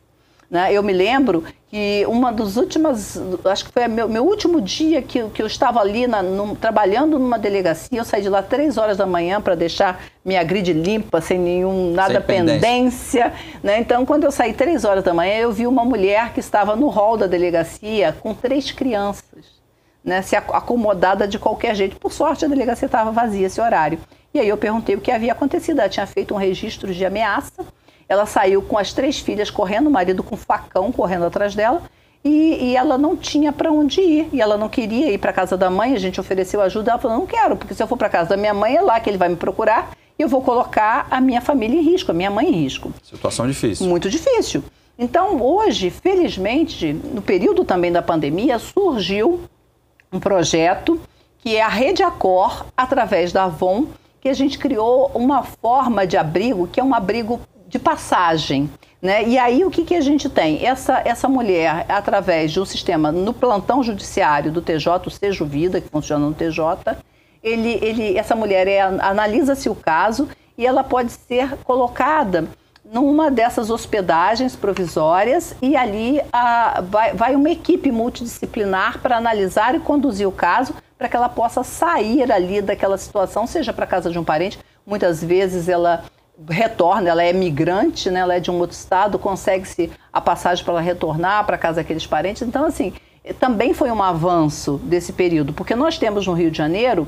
[0.50, 0.72] Né?
[0.72, 5.28] Eu me lembro que uma das últimas, acho que foi meu, meu último dia que,
[5.30, 6.22] que eu estava ali na,
[6.60, 10.72] trabalhando numa delegacia, eu saí de lá três horas da manhã para deixar me agride
[10.72, 13.32] limpa, sem nenhum nada sem pendência.
[13.62, 13.80] Né?
[13.80, 16.88] Então, quando eu saí três horas da manhã, eu vi uma mulher que estava no
[16.88, 19.44] hall da delegacia com três crianças,
[20.04, 20.22] né?
[20.22, 21.96] se acomodada de qualquer jeito.
[21.96, 23.98] Por sorte, a delegacia estava vazia esse horário.
[24.32, 25.78] E aí eu perguntei o que havia acontecido.
[25.78, 27.64] Ela tinha feito um registro de ameaça.
[28.08, 31.82] Ela saiu com as três filhas correndo, o marido com facão correndo atrás dela.
[32.24, 34.28] E, e, ela não tinha para onde ir.
[34.32, 35.94] E ela não queria ir para casa da mãe.
[35.94, 36.92] A gente ofereceu ajuda.
[36.92, 38.98] Ela falou: não quero, porque se eu for para casa da minha mãe, é lá
[38.98, 39.90] que ele vai me procurar.
[40.18, 42.92] E eu vou colocar a minha família em risco, a minha mãe em risco.
[43.02, 43.86] Situação difícil.
[43.86, 44.64] Muito difícil.
[44.98, 49.40] Então, hoje, felizmente, no período também da pandemia, surgiu
[50.12, 51.00] um projeto
[51.38, 53.86] que é a Rede Acor, através da Avon,
[54.20, 57.40] que a gente criou uma forma de abrigo que é um abrigo
[57.74, 58.70] de passagem.
[59.02, 59.28] Né?
[59.28, 60.64] E aí o que, que a gente tem?
[60.64, 65.80] Essa, essa mulher, através de um sistema no plantão judiciário do TJ, o Sejo Vida,
[65.80, 66.96] que funciona no TJ,
[67.42, 72.46] ele, ele, essa mulher é, analisa-se o caso e ela pode ser colocada
[72.84, 79.80] numa dessas hospedagens provisórias e ali a, vai, vai uma equipe multidisciplinar para analisar e
[79.80, 84.18] conduzir o caso para que ela possa sair ali daquela situação, seja para casa de
[84.18, 84.60] um parente.
[84.86, 86.04] Muitas vezes ela
[86.48, 88.20] retorna, ela é migrante, né?
[88.20, 92.06] ela é de um outro estado, consegue-se a passagem para ela retornar para casa daqueles
[92.06, 92.42] parentes.
[92.42, 92.92] Então, assim,
[93.38, 97.06] também foi um avanço desse período, porque nós temos no Rio de Janeiro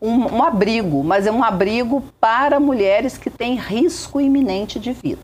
[0.00, 5.22] um, um abrigo, mas é um abrigo para mulheres que têm risco iminente de vida.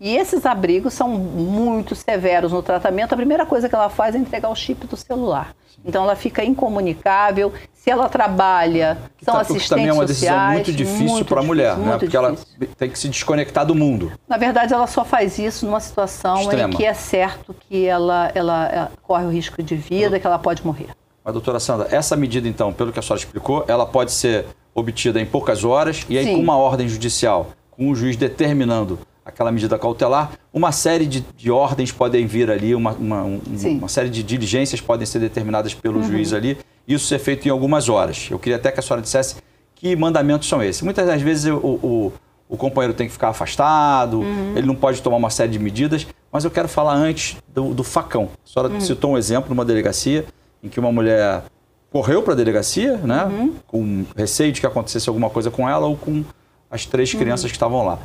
[0.00, 3.12] E esses abrigos são muito severos no tratamento.
[3.12, 5.54] A primeira coisa que ela faz é entregar o chip do celular.
[5.84, 7.52] Então ela fica incomunicável.
[7.72, 11.40] Se ela trabalha, que são tá, assistentes também é uma decisão sociais, muito difícil para
[11.40, 11.92] a mulher, né?
[11.92, 12.26] Porque difícil.
[12.26, 12.36] ela
[12.76, 14.12] tem que se desconectar do mundo.
[14.28, 16.74] Na verdade, ela só faz isso numa situação Extrema.
[16.74, 20.38] em que é certo que ela, ela, ela corre o risco de vida, que ela
[20.38, 20.88] pode morrer.
[21.24, 25.20] Mas, doutora Sandra, essa medida, então, pelo que a senhora explicou, ela pode ser obtida
[25.20, 26.36] em poucas horas e aí Sim.
[26.36, 31.50] com uma ordem judicial, com o juiz determinando aquela medida cautelar, uma série de, de
[31.50, 33.40] ordens podem vir ali, uma, uma, um,
[33.78, 36.02] uma, série de diligências podem ser determinadas pelo uhum.
[36.02, 38.28] juiz ali, isso ser feito em algumas horas.
[38.30, 39.36] Eu queria até que a senhora dissesse
[39.74, 40.80] que mandamentos são esses.
[40.80, 42.12] Muitas das vezes o, o,
[42.48, 44.54] o companheiro tem que ficar afastado, uhum.
[44.56, 47.84] ele não pode tomar uma série de medidas, mas eu quero falar antes do, do
[47.84, 48.30] facão.
[48.44, 48.80] A senhora uhum.
[48.80, 50.24] citou um exemplo numa delegacia
[50.62, 51.44] em que uma mulher
[51.90, 53.54] correu para a delegacia, né, uhum.
[53.66, 56.24] com receio de que acontecesse alguma coisa com ela ou com
[56.70, 57.20] as três uhum.
[57.20, 57.98] crianças que estavam lá.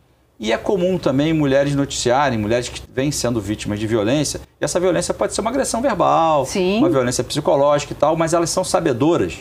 [0.44, 4.78] E é comum também mulheres noticiarem, mulheres que vêm sendo vítimas de violência, e essa
[4.78, 6.80] violência pode ser uma agressão verbal, Sim.
[6.80, 9.38] uma violência psicológica e tal, mas elas são sabedoras,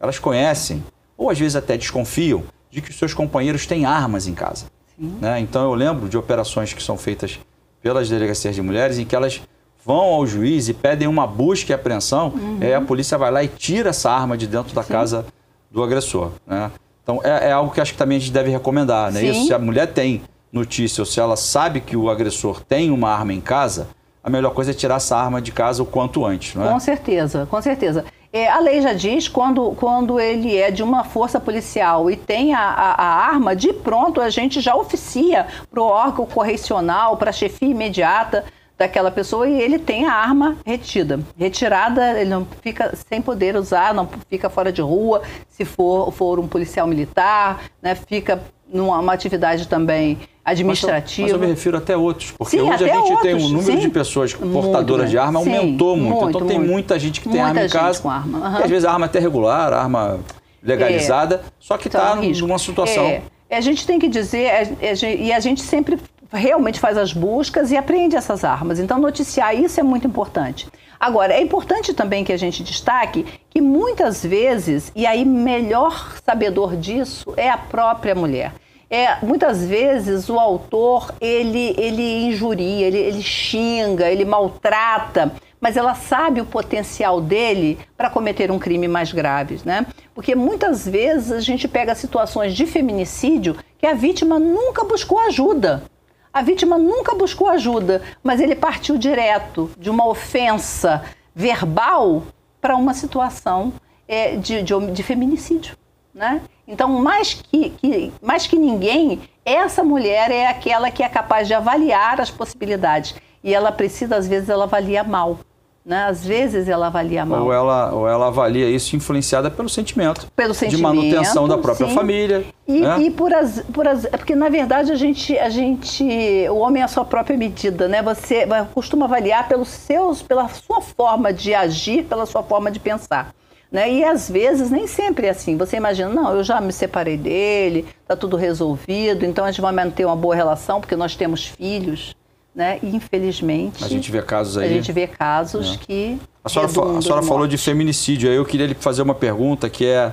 [0.00, 0.82] elas conhecem,
[1.16, 4.66] ou às vezes até desconfiam, de que os seus companheiros têm armas em casa.
[4.98, 5.38] Né?
[5.38, 7.38] Então eu lembro de operações que são feitas
[7.80, 9.40] pelas delegacias de mulheres em que elas
[9.86, 12.58] vão ao juiz e pedem uma busca e apreensão, uhum.
[12.60, 14.92] e a polícia vai lá e tira essa arma de dentro da Sim.
[14.92, 15.26] casa
[15.70, 16.32] do agressor.
[16.44, 16.72] Né?
[17.04, 19.22] Então é, é, algo que acho que também a gente deve recomendar, né?
[19.22, 23.10] Isso, se a mulher tem notícia ou se ela sabe que o agressor tem uma
[23.10, 23.88] arma em casa,
[24.22, 26.72] a melhor coisa é tirar essa arma de casa o quanto antes, não é?
[26.72, 28.04] Com certeza, com certeza.
[28.32, 32.54] É, a lei já diz quando, quando ele é de uma força policial e tem
[32.54, 37.30] a, a, a arma, de pronto a gente já oficia para o órgão correcional, para
[37.30, 38.44] a chefia imediata
[38.78, 41.18] daquela pessoa e ele tem a arma retida.
[41.36, 46.38] Retirada, ele não fica sem poder usar, não fica fora de rua, se for, for
[46.38, 48.40] um policial militar, né, fica
[48.72, 50.18] numa atividade também
[50.50, 51.22] administrativa.
[51.22, 53.34] Mas eu, mas eu, me refiro até outros, porque sim, hoje a gente outros, tem
[53.34, 53.78] um número sim.
[53.78, 56.14] de pessoas portadoras muito, de arma sim, aumentou muito.
[56.14, 56.28] muito.
[56.28, 58.00] Então muito, tem muita gente que tem arma em casa.
[58.00, 58.38] Com arma.
[58.38, 58.56] Uhum.
[58.56, 60.20] às vezes a arma é até regular, arma
[60.62, 61.50] legalizada, é.
[61.58, 63.04] só que está então, numa situação.
[63.04, 63.22] É.
[63.50, 65.98] A gente tem que dizer, é, é, e a gente sempre
[66.32, 68.78] realmente faz as buscas e apreende essas armas.
[68.78, 70.68] Então, noticiar isso é muito importante.
[70.98, 76.76] Agora, é importante também que a gente destaque que muitas vezes, e aí melhor sabedor
[76.76, 78.52] disso é a própria mulher.
[78.90, 85.94] É, muitas vezes o autor ele, ele injuria, ele, ele xinga, ele maltrata, mas ela
[85.94, 89.86] sabe o potencial dele para cometer um crime mais grave, né?
[90.12, 95.84] Porque muitas vezes a gente pega situações de feminicídio que a vítima nunca buscou ajuda.
[96.32, 102.24] A vítima nunca buscou ajuda, mas ele partiu direto de uma ofensa verbal
[102.60, 103.72] para uma situação
[104.06, 105.76] é, de, de, de, feminicídio.
[106.14, 106.40] Né?
[106.66, 111.54] Então, mais que, que, mais que ninguém, essa mulher é aquela que é capaz de
[111.54, 113.14] avaliar as possibilidades.
[113.42, 115.38] E ela precisa, às vezes, ela avalia mal.
[115.84, 116.04] Né?
[116.04, 117.44] Às vezes ela avalia mal.
[117.44, 120.30] Ou ela, ou ela avalia isso influenciada pelo sentimento.
[120.36, 120.76] Pelo sentimento.
[120.76, 121.94] De manutenção da própria sim.
[121.94, 122.44] família.
[122.68, 123.00] E, né?
[123.00, 124.04] e por, as, por as.
[124.04, 126.04] É porque, na verdade, a gente, a gente.
[126.50, 128.02] O homem é a sua própria medida, né?
[128.02, 133.34] Você costuma avaliar pelos seus, pela sua forma de agir, pela sua forma de pensar.
[133.70, 133.92] Né?
[133.92, 135.56] E às vezes nem sempre é assim.
[135.56, 139.72] Você imagina, não, eu já me separei dele, está tudo resolvido, então a gente vai
[139.72, 142.14] manter uma boa relação porque nós temos filhos.
[142.52, 142.80] Né?
[142.82, 143.84] E infelizmente.
[143.84, 144.68] A gente vê casos aí.
[144.68, 145.76] A gente vê casos é.
[145.78, 146.18] que.
[146.42, 148.28] A senhora, a senhora falou de feminicídio.
[148.28, 150.12] Aí eu queria lhe fazer uma pergunta que é,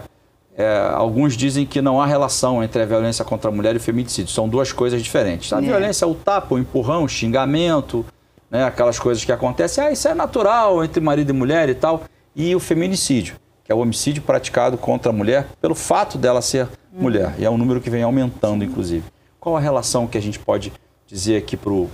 [0.58, 3.80] é, Alguns dizem que não há relação entre a violência contra a mulher e o
[3.80, 4.32] feminicídio.
[4.32, 5.54] São duas coisas diferentes.
[5.54, 5.62] A é.
[5.62, 8.06] violência é o tapa, o empurrão, o xingamento,
[8.50, 8.64] né?
[8.64, 9.84] aquelas coisas que acontecem.
[9.84, 12.04] Ah, isso é natural entre marido e mulher e tal.
[12.36, 13.36] E o feminicídio,
[13.68, 17.02] que é o homicídio praticado contra a mulher pelo fato dela ser hum.
[17.02, 17.34] mulher.
[17.38, 19.04] E é um número que vem aumentando, inclusive.
[19.42, 20.72] Qual a relação que a gente pode
[21.06, 21.90] dizer aqui para o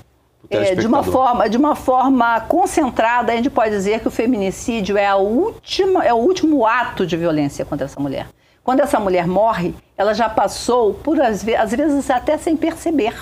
[0.51, 4.97] é, de, uma forma, de uma forma concentrada, a gente pode dizer que o feminicídio
[4.97, 8.27] é, a última, é o último ato de violência contra essa mulher.
[8.63, 13.15] Quando essa mulher morre, ela já passou por, às vezes, até sem perceber,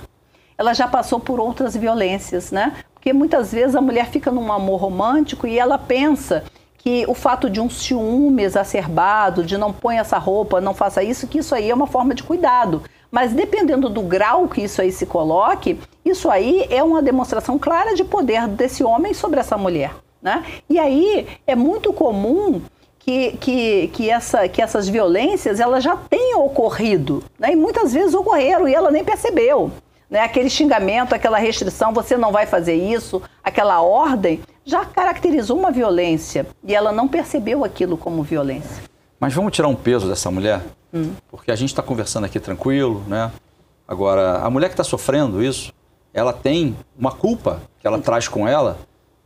[0.58, 2.74] ela já passou por outras violências, né?
[2.94, 6.44] Porque muitas vezes a mulher fica num amor romântico e ela pensa
[6.84, 11.28] que o fato de um ciúme exacerbado, de não põe essa roupa, não faça isso,
[11.28, 12.82] que isso aí é uma forma de cuidado.
[13.12, 17.94] Mas dependendo do grau que isso aí se coloque, isso aí é uma demonstração clara
[17.94, 19.94] de poder desse homem sobre essa mulher.
[20.22, 20.44] Né?
[20.70, 22.62] E aí é muito comum
[22.98, 27.24] que, que, que, essa, que essas violências elas já tenham ocorrido.
[27.38, 27.52] Né?
[27.52, 29.72] E muitas vezes ocorreram e ela nem percebeu.
[30.12, 30.20] Né?
[30.20, 36.46] Aquele xingamento, aquela restrição, você não vai fazer isso, aquela ordem, já caracterizou uma violência
[36.66, 38.84] e ela não percebeu aquilo como violência.
[39.18, 40.62] Mas vamos tirar um peso dessa mulher?
[40.94, 41.14] Hum.
[41.30, 43.32] Porque a gente está conversando aqui tranquilo, né?
[43.88, 45.72] Agora, a mulher que está sofrendo isso,
[46.14, 48.78] ela tem uma culpa que ela traz com ela,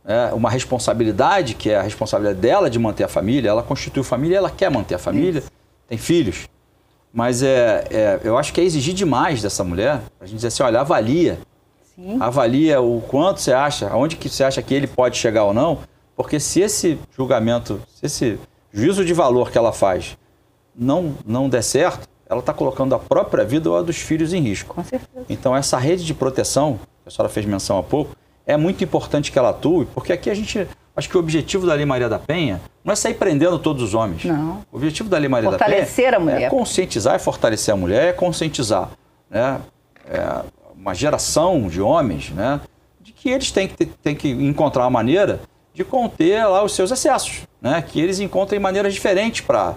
[0.04, 3.48] é, uma responsabilidade, que é a responsabilidade dela de manter a família.
[3.48, 5.50] Ela constituiu família, ela quer manter a família, isso.
[5.88, 6.48] tem filhos.
[7.16, 10.02] Mas é, é, eu acho que é exigir demais dessa mulher.
[10.20, 11.38] A gente dizer assim, olha, avalia.
[11.94, 12.18] Sim.
[12.20, 15.78] Avalia o quanto você acha, aonde que você acha que ele pode chegar ou não.
[16.14, 18.38] Porque se esse julgamento, se esse
[18.70, 20.18] juízo de valor que ela faz
[20.76, 24.42] não, não der certo, ela está colocando a própria vida ou a dos filhos em
[24.42, 24.74] risco.
[24.74, 25.24] Com certeza.
[25.30, 29.32] Então, essa rede de proteção, que a senhora fez menção há pouco, é muito importante
[29.32, 30.68] que ela atue, porque aqui a gente.
[30.96, 33.92] Acho que o objetivo da Lei Maria da Penha não é sair prendendo todos os
[33.92, 34.24] homens.
[34.24, 34.64] Não.
[34.72, 35.68] O objetivo da Lei Maria da Penha.
[35.70, 36.42] Fortalecer a mulher.
[36.42, 38.90] É conscientizar e fortalecer a mulher, é conscientizar
[39.28, 39.60] né,
[40.08, 40.42] é
[40.74, 42.60] uma geração de homens né,
[43.00, 45.40] de que eles têm que, têm que encontrar uma maneira
[45.74, 47.42] de conter lá os seus excessos.
[47.60, 49.74] Né, que eles encontrem maneiras diferentes para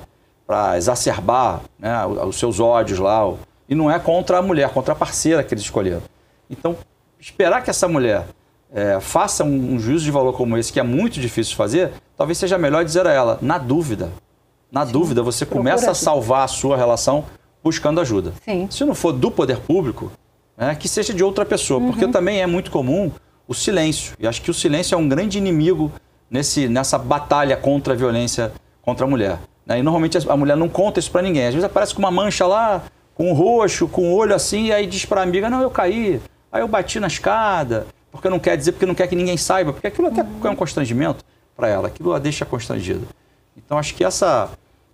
[0.49, 3.31] para exacerbar né, os seus ódios lá.
[3.67, 6.01] E não é contra a mulher, contra a parceira que eles escolheram.
[6.49, 6.75] Então,
[7.19, 8.25] esperar que essa mulher
[8.73, 11.91] é, faça um, um, juízo de valor como esse, que é muito difícil de fazer,
[12.15, 14.11] talvez seja melhor dizer a ela, na dúvida.
[14.71, 17.25] Na Sim, dúvida, você começa a salvar a sua relação
[17.63, 18.33] buscando ajuda.
[18.45, 18.67] Sim.
[18.69, 20.11] Se não for do poder público,
[20.55, 21.91] né, que seja de outra pessoa, uhum.
[21.91, 23.11] porque também é muito comum
[23.47, 24.13] o silêncio.
[24.19, 25.91] E acho que o silêncio é um grande inimigo
[26.29, 28.51] nesse, nessa batalha contra a violência
[28.81, 29.39] contra a mulher.
[29.65, 29.79] Né?
[29.79, 31.47] E normalmente a mulher não conta isso para ninguém.
[31.47, 32.83] Às vezes aparece com uma mancha lá,
[33.15, 35.69] com um roxo, com um olho assim, e aí diz para a amiga: Não, eu
[35.71, 39.37] caí, aí eu bati na escada, porque não quer dizer, porque não quer que ninguém
[39.37, 41.23] saiba, porque aquilo até é um constrangimento
[41.55, 43.05] para ela, aquilo a deixa constrangida.
[43.55, 44.49] Então acho que essa,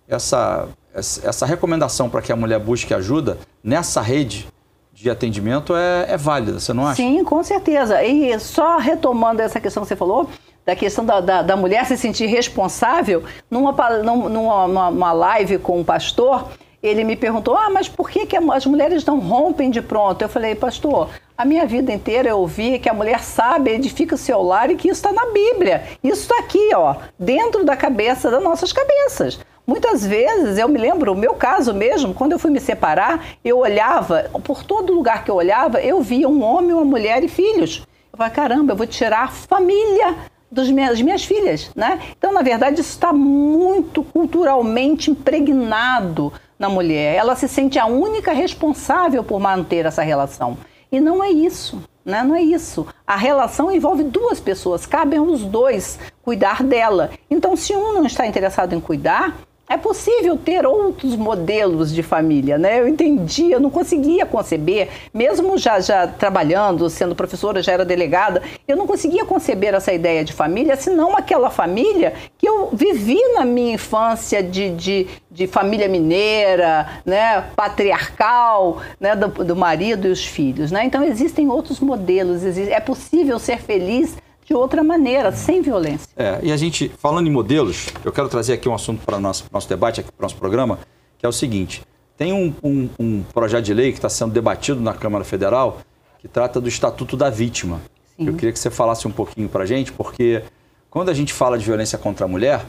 [0.08, 4.46] essa, essa recomendação para que a mulher busque ajuda nessa rede
[4.92, 6.96] de atendimento é, é válida, você não acha?
[6.96, 8.02] Sim, com certeza.
[8.02, 10.28] E só retomando essa questão que você falou,
[10.64, 15.84] da questão da, da, da mulher se sentir responsável, numa, numa, numa live com um
[15.84, 16.48] pastor,
[16.82, 20.22] ele me perguntou: ah, mas por que, que as mulheres não rompem de pronto?
[20.22, 24.18] Eu falei, pastor, a minha vida inteira eu ouvi que a mulher sabe, edifica o
[24.18, 25.84] seu lar e que isso está na Bíblia.
[26.02, 29.38] Isso está aqui, ó, dentro da cabeça, das nossas cabeças.
[29.66, 33.58] Muitas vezes, eu me lembro, o meu caso mesmo, quando eu fui me separar, eu
[33.58, 37.84] olhava, por todo lugar que eu olhava, eu via um homem, uma mulher e filhos.
[38.12, 40.14] Eu falei, caramba, eu vou tirar a família
[40.50, 42.00] das minhas, minhas filhas, né?
[42.16, 47.16] Então, na verdade, isso está muito culturalmente impregnado na mulher.
[47.16, 50.56] Ela se sente a única responsável por manter essa relação.
[50.96, 52.24] E não é isso, né?
[52.24, 52.86] Não é isso.
[53.06, 57.10] A relação envolve duas pessoas, cabem aos dois cuidar dela.
[57.30, 59.36] Então, se um não está interessado em cuidar,
[59.68, 62.80] é possível ter outros modelos de família, né?
[62.80, 68.42] Eu entendi, eu não conseguia conceber, mesmo já, já trabalhando, sendo professora, já era delegada,
[68.68, 73.44] eu não conseguia conceber essa ideia de família, senão aquela família que eu vivi na
[73.44, 77.44] minha infância de, de, de família mineira, né?
[77.56, 79.16] patriarcal, né?
[79.16, 80.84] Do, do marido e os filhos, né?
[80.84, 86.08] Então existem outros modelos, é possível ser feliz de outra maneira, sem violência.
[86.16, 89.20] É, e a gente, falando em modelos, eu quero trazer aqui um assunto para o
[89.20, 90.78] nosso, nosso debate, aqui para o nosso programa,
[91.18, 91.82] que é o seguinte:
[92.16, 95.78] tem um, um, um projeto de lei que está sendo debatido na Câmara Federal
[96.18, 97.80] que trata do Estatuto da Vítima.
[98.16, 98.28] Sim.
[98.28, 100.42] Eu queria que você falasse um pouquinho para a gente, porque
[100.88, 102.64] quando a gente fala de violência contra a mulher,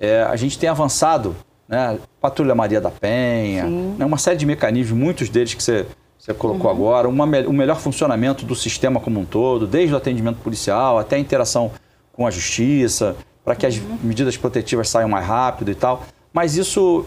[0.00, 1.34] É, a gente tem avançado,
[1.68, 1.98] né?
[2.20, 3.64] Patrulha Maria da Penha,
[3.98, 4.04] né?
[4.06, 5.86] uma série de mecanismos, muitos deles que você,
[6.28, 6.76] você colocou uhum.
[6.76, 11.16] agora, uma, um melhor funcionamento do sistema como um todo, desde o atendimento policial até
[11.16, 11.72] a interação
[12.12, 13.98] com a justiça, para que as uhum.
[14.02, 16.04] medidas protetivas saiam mais rápido e tal.
[16.30, 17.06] Mas isso,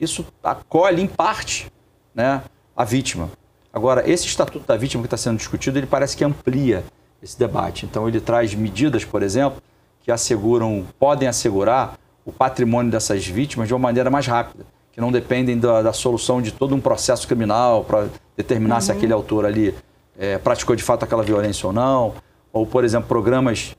[0.00, 1.70] isso acolhe, em parte,
[2.14, 2.42] né,
[2.74, 3.30] a vítima.
[3.70, 6.82] Agora, esse estatuto da vítima que está sendo discutido, ele parece que amplia
[7.22, 7.84] esse debate.
[7.84, 9.62] Então, ele traz medidas, por exemplo,
[10.00, 15.12] que asseguram, podem assegurar o patrimônio dessas vítimas de uma maneira mais rápida, que não
[15.12, 18.80] dependem da, da solução de todo um processo criminal para determinar uhum.
[18.80, 19.74] se aquele autor ali
[20.18, 22.14] é, praticou de fato aquela violência ou não,
[22.52, 23.74] ou, por exemplo, programas,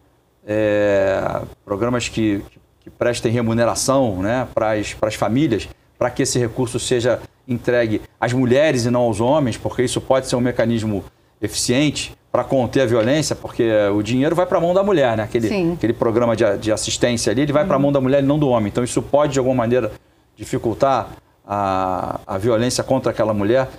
[0.45, 2.43] é, programas que,
[2.81, 8.85] que prestem remuneração né, para as famílias, para que esse recurso seja entregue às mulheres
[8.85, 11.03] e não aos homens, porque isso pode ser um mecanismo
[11.41, 15.23] eficiente para conter a violência, porque o dinheiro vai para a mão da mulher, né?
[15.23, 17.67] Aquele, aquele programa de, de assistência ali, ele vai uhum.
[17.67, 18.69] para a mão da mulher e não do homem.
[18.69, 19.91] Então isso pode, de alguma maneira,
[20.35, 21.09] dificultar
[21.45, 23.69] a, a violência contra aquela mulher.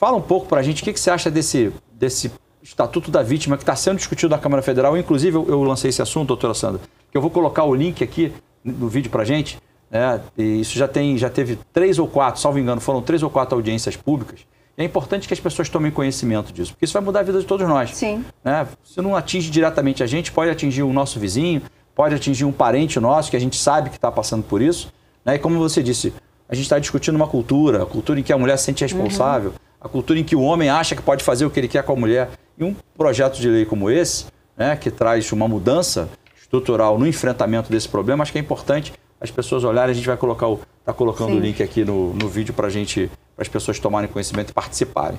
[0.00, 2.32] Fala um pouco para a gente o que, que você acha desse, desse
[2.62, 4.96] Estatuto da Vítima que está sendo discutido na Câmara Federal.
[4.96, 6.80] Inclusive, eu, eu, lancei esse assunto, doutora Sandra,
[7.12, 8.32] que eu vou colocar o link aqui
[8.64, 9.58] no vídeo para a gente.
[9.90, 10.18] Né?
[10.38, 13.54] E isso já, tem, já teve três ou quatro, salvo engano, foram três ou quatro
[13.54, 14.40] audiências públicas
[14.78, 17.44] é importante que as pessoas tomem conhecimento disso, porque isso vai mudar a vida de
[17.44, 17.94] todos nós.
[17.94, 18.24] Sim.
[18.42, 18.66] Né?
[18.82, 21.60] Se não atinge diretamente a gente, pode atingir o nosso vizinho,
[21.94, 24.90] pode atingir um parente nosso que a gente sabe que está passando por isso.
[25.22, 25.34] Né?
[25.34, 26.14] E como você disse,
[26.48, 29.50] a gente está discutindo uma cultura, a cultura em que a mulher se sente responsável,
[29.50, 29.69] uhum.
[29.80, 31.92] A cultura em que o homem acha que pode fazer o que ele quer com
[31.92, 32.30] a mulher.
[32.58, 34.26] E um projeto de lei como esse,
[34.56, 36.08] né, que traz uma mudança
[36.38, 39.92] estrutural no enfrentamento desse problema, acho que é importante as pessoas olharem.
[39.92, 41.38] A gente vai colocar o, tá colocando Sim.
[41.38, 45.18] o link aqui no, no vídeo para gente, as pessoas tomarem conhecimento e participarem.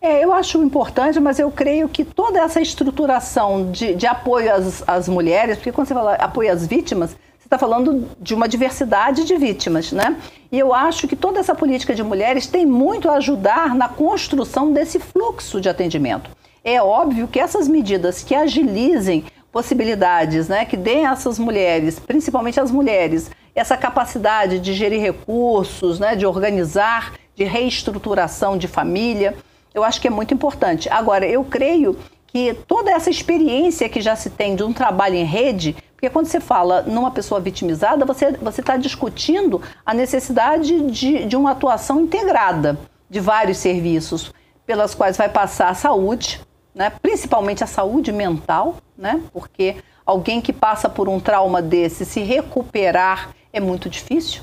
[0.00, 4.82] É, eu acho importante, mas eu creio que toda essa estruturação de, de apoio às,
[4.88, 7.14] às, mulheres, porque quando você fala apoio às vítimas,
[7.50, 10.16] está falando de uma diversidade de vítimas, né?
[10.52, 14.72] E eu acho que toda essa política de mulheres tem muito a ajudar na construção
[14.72, 16.30] desse fluxo de atendimento.
[16.62, 22.60] É óbvio que essas medidas que agilizem possibilidades, né, que deem a essas mulheres, principalmente
[22.60, 29.36] as mulheres, essa capacidade de gerir recursos, né, de organizar, de reestruturação de família,
[29.74, 30.88] eu acho que é muito importante.
[30.88, 31.96] Agora, eu creio
[32.28, 36.28] que toda essa experiência que já se tem de um trabalho em rede, porque quando
[36.28, 42.78] você fala numa pessoa vitimizada, você está discutindo a necessidade de, de uma atuação integrada
[43.10, 44.32] de vários serviços,
[44.64, 46.40] pelas quais vai passar a saúde,
[46.74, 46.90] né?
[47.02, 49.20] principalmente a saúde mental, né?
[49.30, 49.76] porque
[50.06, 54.40] alguém que passa por um trauma desse se recuperar é muito difícil.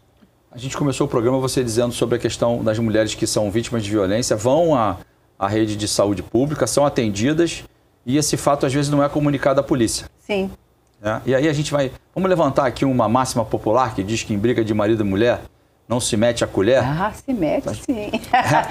[0.51, 3.83] A gente começou o programa você dizendo sobre a questão das mulheres que são vítimas
[3.83, 4.97] de violência, vão à,
[5.39, 7.63] à rede de saúde pública, são atendidas
[8.05, 10.07] e esse fato às vezes não é comunicado à polícia.
[10.19, 10.51] Sim.
[11.01, 11.21] É?
[11.25, 11.91] E aí a gente vai.
[12.13, 15.41] Vamos levantar aqui uma máxima popular que diz que em briga de marido e mulher
[15.87, 16.83] não se mete a colher?
[16.83, 18.11] Ah, se mete sim.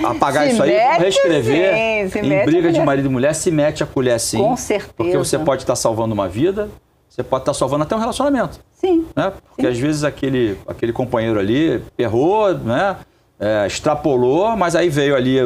[0.05, 2.11] Apagar se isso aí, reescrever.
[2.11, 4.39] Sim, em briga de marido e mulher, se mete a colher sim.
[4.39, 4.93] Com certeza.
[4.95, 6.69] Porque você pode estar salvando uma vida,
[7.09, 8.61] você pode estar salvando até um relacionamento.
[8.73, 9.07] Sim.
[9.17, 9.33] Né?
[9.49, 9.69] Porque sim.
[9.69, 12.97] às vezes aquele, aquele companheiro ali errou, né?
[13.39, 15.37] É, extrapolou, mas aí veio ali,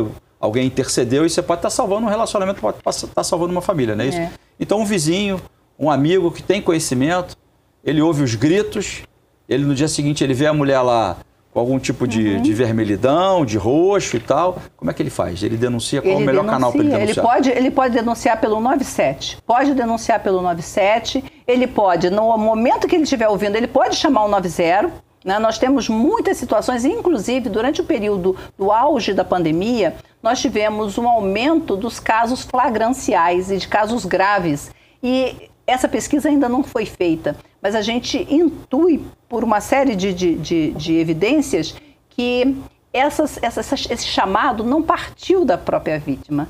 [0.41, 4.05] alguém intercedeu e você pode estar salvando um relacionamento, pode estar salvando uma família, não
[4.05, 4.19] é isso?
[4.19, 4.31] É.
[4.59, 5.41] Então um vizinho,
[5.81, 7.35] um amigo que tem conhecimento,
[7.83, 9.03] ele ouve os gritos,
[9.49, 11.17] ele no dia seguinte ele vê a mulher lá
[11.53, 12.43] com algum tipo de, uhum.
[12.43, 15.43] de vermelhidão, de roxo e tal, como é que ele faz?
[15.43, 17.17] Ele denuncia qual ele é o melhor denuncia, canal para ele denunciar?
[17.17, 19.39] Ele pode, ele pode denunciar pelo 97.
[19.45, 21.25] Pode denunciar pelo 97.
[21.47, 24.93] Ele pode, no momento que ele estiver ouvindo, ele pode chamar o 90.
[25.25, 25.39] Né?
[25.41, 31.09] Nós temos muitas situações, inclusive durante o período do auge da pandemia, nós tivemos um
[31.09, 34.71] aumento dos casos flagranciais e de casos graves.
[35.03, 40.13] E essa pesquisa ainda não foi feita, mas a gente intui por uma série de,
[40.13, 41.75] de, de, de evidências
[42.09, 42.57] que
[42.93, 46.49] essas, essas, esse chamado não partiu da própria vítima,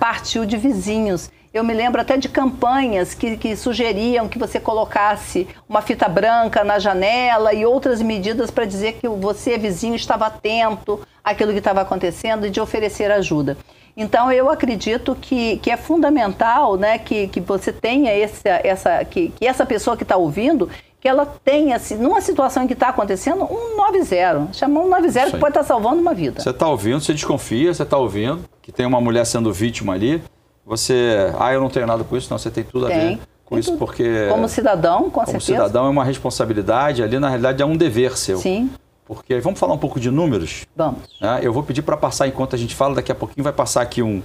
[0.00, 1.30] partiu de vizinhos.
[1.52, 6.64] Eu me lembro até de campanhas que, que, sugeriam que você colocasse uma fita branca
[6.64, 11.80] na janela e outras medidas para dizer que você, vizinho, estava atento àquilo que estava
[11.80, 13.56] acontecendo e de oferecer ajuda.
[13.96, 19.28] Então, eu acredito que, que é fundamental né, que, que você tenha esse, essa, que,
[19.30, 20.68] que essa pessoa que está ouvindo,
[21.00, 24.52] que ela tenha, assim, numa situação em que está acontecendo, um 90.
[24.52, 26.42] Chamar um 90 que pode estar tá salvando uma vida.
[26.42, 30.22] Você está ouvindo, você desconfia, você está ouvindo que tem uma mulher sendo vítima ali.
[30.66, 33.18] Você, ah, eu não tenho nada com isso, não, você tem tudo tem, a ver
[33.46, 34.26] com isso, porque.
[34.28, 35.52] Como cidadão, com como certeza.
[35.52, 38.38] Como cidadão é uma responsabilidade, ali na realidade é um dever seu.
[38.38, 38.68] Sim.
[39.06, 40.66] Porque vamos falar um pouco de números?
[40.74, 41.02] Vamos.
[41.20, 41.40] Né?
[41.42, 44.02] Eu vou pedir para passar, enquanto a gente fala, daqui a pouquinho vai passar aqui
[44.02, 44.22] um,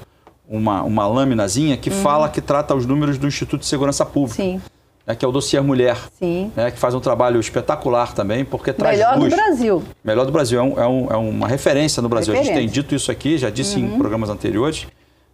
[0.50, 2.02] uma, uma lâminazinha que uhum.
[2.02, 4.42] fala, que trata os números do Instituto de Segurança Pública.
[4.42, 4.60] Sim.
[5.06, 6.52] né, que é o Dossiê Mulher, Sim.
[6.56, 9.30] Né, que faz um trabalho espetacular também, porque traz Melhor luz.
[9.32, 9.84] do Brasil.
[10.04, 12.34] Melhor do Brasil, é, um, é, um, é uma referência no Brasil.
[12.34, 12.56] Referência.
[12.56, 13.96] A gente tem dito isso aqui, já disse Uhum.
[13.96, 14.88] em programas anteriores,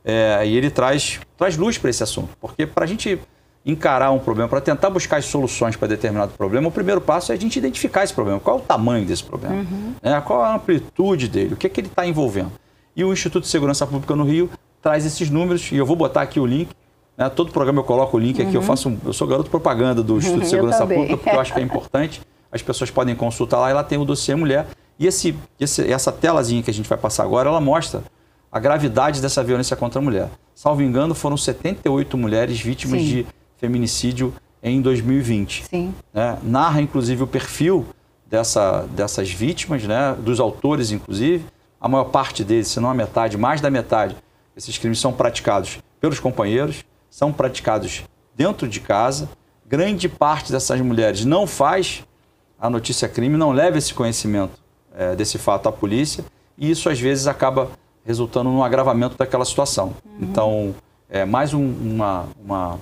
[0.03, 3.19] é, e ele traz, traz luz para esse assunto, porque para a gente
[3.67, 7.35] encarar um problema, para tentar buscar as soluções para determinado problema, o primeiro passo é
[7.35, 8.39] a gente identificar esse problema.
[8.39, 9.55] Qual é o tamanho desse problema?
[9.55, 9.93] Uhum.
[10.01, 11.53] Né, qual a amplitude dele?
[11.53, 12.51] O que, é que ele está envolvendo?
[12.95, 14.49] E o Instituto de Segurança Pública no Rio
[14.81, 16.69] traz esses números, e eu vou botar aqui o link.
[17.17, 20.01] Né, todo programa eu coloco o link aqui, eu faço um- eu sou garoto propaganda
[20.01, 20.87] do Instituto de Segurança.
[20.87, 22.21] Pública, porque eu acho que é importante.
[22.49, 24.65] As pessoas podem consultar lá e lá tem o dossiê mulher.
[24.97, 28.01] E esse, esse- essa telazinha que a gente vai passar agora, ela mostra
[28.49, 30.29] a gravidade dessa violência contra a mulher.
[30.55, 33.07] Salvo engano, foram 78 mulheres vítimas Sim.
[33.07, 33.25] de
[33.57, 35.93] feminicídio em 2020 Sim.
[36.13, 36.37] né?
[36.43, 37.85] narra inclusive o perfil
[38.25, 40.15] dessa, dessas vítimas, né?
[40.19, 41.45] dos autores inclusive.
[41.79, 44.15] A maior parte deles, se não a metade, mais da metade,
[44.55, 48.03] esses crimes são praticados pelos companheiros, são praticados
[48.35, 49.29] dentro de casa.
[49.67, 52.03] Grande parte dessas mulheres não faz
[52.59, 54.59] a notícia crime, não leva esse conhecimento
[54.95, 56.25] eh, desse fato à polícia
[56.57, 57.69] e isso às vezes acaba
[58.03, 59.93] resultando num agravamento daquela situação.
[60.19, 60.73] Então,
[61.09, 62.79] é mais um- uma, uma,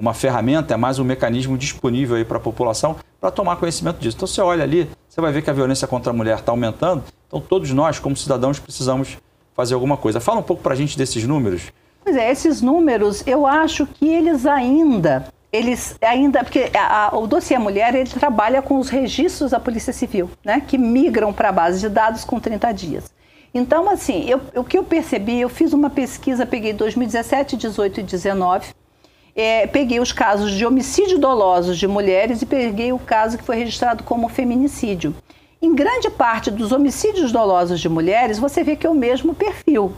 [0.00, 4.16] uma ferramenta, é mais um mecanismo disponível aí para a população para tomar conhecimento disso.
[4.16, 7.04] Então, você olha ali, você vai ver que a violência contra a mulher está aumentando.
[7.28, 9.18] Então, todos nós, como cidadãos, precisamos
[9.54, 10.18] fazer alguma coisa.
[10.18, 11.64] Fala um pouco para a gente desses números.
[12.02, 17.26] Pois é, esses números, eu acho que eles ainda, eles ainda, porque a- a- o
[17.26, 21.52] dossiê Mulher, ele trabalha com os registros da Polícia Civil, né, que migram para a
[21.52, 23.12] base de dados com 30 dias.
[23.52, 28.02] Então, assim, eu- o que eu percebi, eu fiz uma pesquisa, peguei 2017, 18 e
[28.02, 28.68] 19,
[29.40, 33.56] é, peguei os casos de homicídio dolosos de mulheres e peguei o caso que foi
[33.56, 35.14] registrado como feminicídio.
[35.62, 39.92] Em grande parte dos homicídios dolosos de mulheres, você vê que é o mesmo perfil.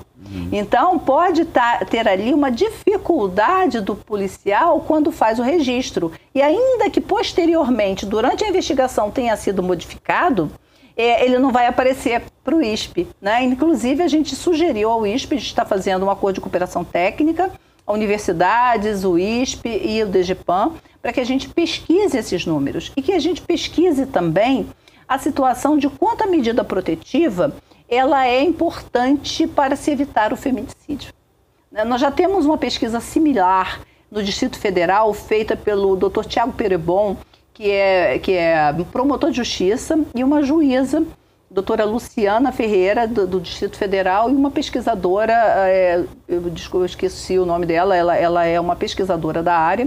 [0.51, 6.13] Então, pode tá- ter ali uma dificuldade do policial quando faz o registro.
[6.35, 10.51] E ainda que posteriormente, durante a investigação, tenha sido modificado,
[10.97, 13.07] é, ele não vai aparecer para o ISP.
[13.21, 13.43] Né?
[13.45, 17.51] Inclusive, a gente sugeriu ao ISP, a gente está fazendo um acordo de cooperação técnica,
[17.87, 23.13] universidades, o ISP e o DGPAM, para que a gente pesquise esses números e que
[23.13, 24.69] a gente pesquise também
[25.09, 27.55] a situação de quanto a medida protetiva
[27.89, 31.13] ela é importante para se evitar o feminicídio.
[31.71, 33.81] Né, Nós já temos uma pesquisa similar
[34.11, 36.25] no Distrito Federal, feita pelo Dr.
[36.25, 37.17] Tiago Perebon,
[37.53, 41.03] que é, que é promotor de justiça, e uma juíza,
[41.53, 45.35] doutora Luciana Ferreira, do, do Distrito Federal, e uma pesquisadora,
[45.69, 49.87] é, eu, desculpa, eu esqueci o nome dela, ela, ela é uma pesquisadora da área,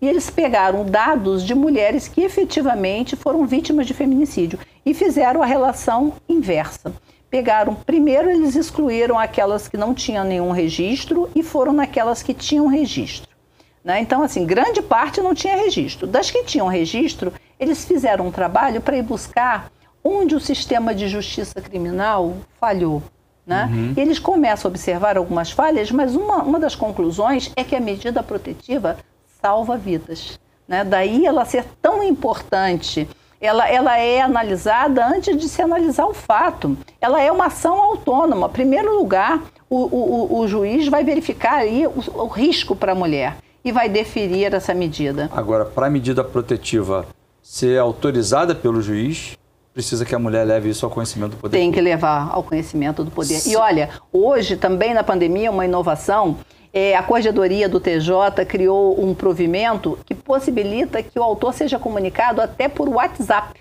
[0.00, 5.46] e eles pegaram dados de mulheres que efetivamente foram vítimas de feminicídio e fizeram a
[5.46, 6.92] relação inversa.
[7.30, 12.66] Pegaram, primeiro eles excluíram aquelas que não tinham nenhum registro e foram naquelas que tinham
[12.66, 13.28] registro.
[13.82, 14.00] Né?
[14.00, 16.06] Então, assim, grande parte não tinha registro.
[16.06, 19.70] Das que tinham registro, eles fizeram um trabalho para ir buscar
[20.06, 23.02] onde o sistema de justiça criminal falhou.
[23.46, 23.68] Né?
[23.96, 27.80] E eles começam a observar algumas falhas, mas uma, uma das conclusões é que a
[27.80, 28.96] medida protetiva
[29.40, 30.38] salva vidas.
[30.66, 30.82] Né?
[30.84, 33.08] Daí ela ser tão importante.
[33.40, 36.76] Ela, ela é analisada antes de se analisar o fato.
[37.00, 38.46] Ela é uma ação autônoma.
[38.48, 42.92] Em primeiro lugar, o, o, o- o juiz vai verificar aí o, o risco para
[42.92, 45.30] a mulher e vai deferir essa medida.
[45.32, 47.06] Agora, para a medida protetiva
[47.42, 49.36] ser autorizada pelo juiz,
[49.76, 53.04] precisa que a mulher leve isso ao conhecimento do poder Tem que levar ao conhecimento
[53.04, 53.42] do poder.
[53.46, 56.38] E olha, hoje também na pandemia, uma inovação,
[56.72, 62.40] é, a Corregedoria do TJ criou um provimento que possibilita que o autor seja comunicado
[62.40, 63.60] até por WhatsApp.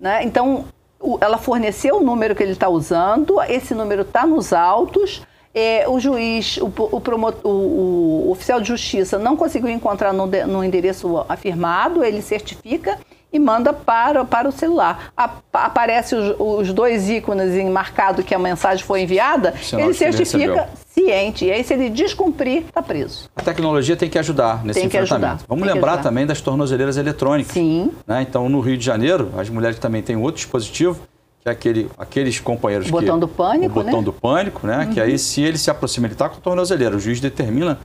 [0.00, 0.22] né?
[0.24, 0.64] Então,
[0.98, 5.22] o- ela forneceu o número que ele está usando, esse número está nos autos.
[5.58, 10.62] é, o juiz, o, o promo- o- oficial de justiça não conseguiu encontrar no, no
[10.62, 12.98] endereço afirmado, ele certifica
[13.32, 15.10] e manda para, para o celular.
[15.16, 20.68] A- aparece os, os dois ícones em marcado que a mensagem foi enviada, ele certifica
[20.86, 21.44] ciente.
[21.44, 23.28] E aí, se ele descumprir, está preso.
[23.36, 25.26] A tecnologia tem que ajudar nesse Tem enfrentamento.
[25.26, 27.52] ajudar, Vamos tem lembrar também das tornozeleiras eletrônicas.
[27.52, 27.90] Sim.
[28.06, 28.22] né?
[28.22, 30.98] Então, no Rio de Janeiro, as mulheres também têm outro dispositivo,
[31.42, 33.20] que é aquele, aqueles companheiros O botão que...
[33.20, 34.04] do pânico, O botão né?
[34.04, 34.88] do pânico, né?
[34.94, 37.78] Que aí, se ele se aproxima, ele está com a tornozeleira, o juiz determina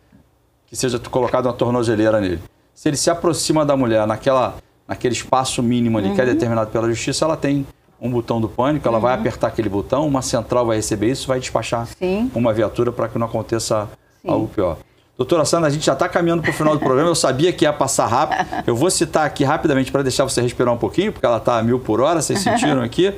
[0.68, 2.39] que seja colocada uma tornozeleira nele.
[2.74, 4.56] Se ele se aproxima da mulher naquela,
[4.88, 6.15] naquele espaço mínimo ali Uhum.
[6.15, 7.65] que é determinado pela justiça, ela tem
[7.99, 11.39] um botão do pânico, ela vai apertar aquele botão, uma central vai receber isso, vai
[11.39, 12.32] despachar Sim.
[12.34, 13.88] uma viatura para que não aconteça
[14.21, 14.29] Sim.
[14.29, 14.77] algo pior.
[15.15, 17.63] Doutora Sandra, a gente já está caminhando para o final do programa, eu sabia que
[17.63, 18.43] ia passar rápido.
[18.65, 21.63] Eu vou citar aqui rapidamente para deixar você respirar um pouquinho, porque ela está a
[21.63, 23.13] mil por hora, vocês sentiram aqui.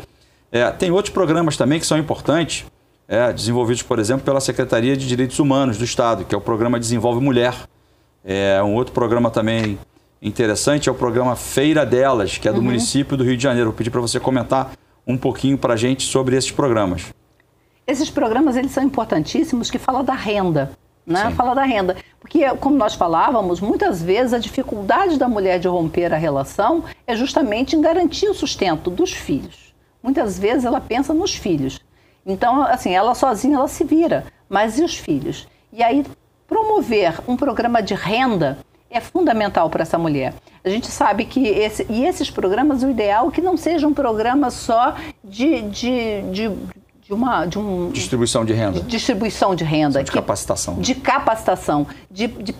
[0.51, 2.65] É, tem outros programas também que são importantes,
[3.07, 6.77] é, desenvolvidos, por exemplo, pela Secretaria de Direitos Humanos do Estado, que é o programa
[6.77, 7.53] Desenvolve Mulher.
[8.25, 9.77] É um outro programa também
[10.23, 12.65] interessante é o programa Feira Delas, que é do uhum.
[12.65, 13.69] município do Rio de Janeiro.
[13.69, 14.71] Vou pedir para você comentar
[15.05, 17.13] um pouquinho para a gente sobre esses programas.
[17.85, 20.71] Esses programas eles são importantíssimos que falam da renda,
[21.05, 21.31] né?
[21.35, 21.97] Fala da renda.
[22.21, 27.13] Porque, como nós falávamos, muitas vezes a dificuldade da mulher de romper a relação é
[27.13, 29.73] justamente em garantir o sustento dos filhos.
[30.01, 31.81] Muitas vezes ela pensa nos filhos.
[32.25, 35.45] Então, assim, ela sozinha ela se vira, mas e os filhos?
[35.73, 36.05] E aí,
[36.47, 38.57] promover um programa de renda
[38.93, 40.33] é fundamental para essa mulher.
[40.63, 43.93] A gente sabe que esse, e esses programas, o ideal é que não seja um
[43.93, 46.51] programa só de, de, de
[47.03, 48.79] de uma de um distribuição de renda.
[48.79, 50.75] De distribuição de renda de que, capacitação.
[50.75, 52.55] de capacitação de, de,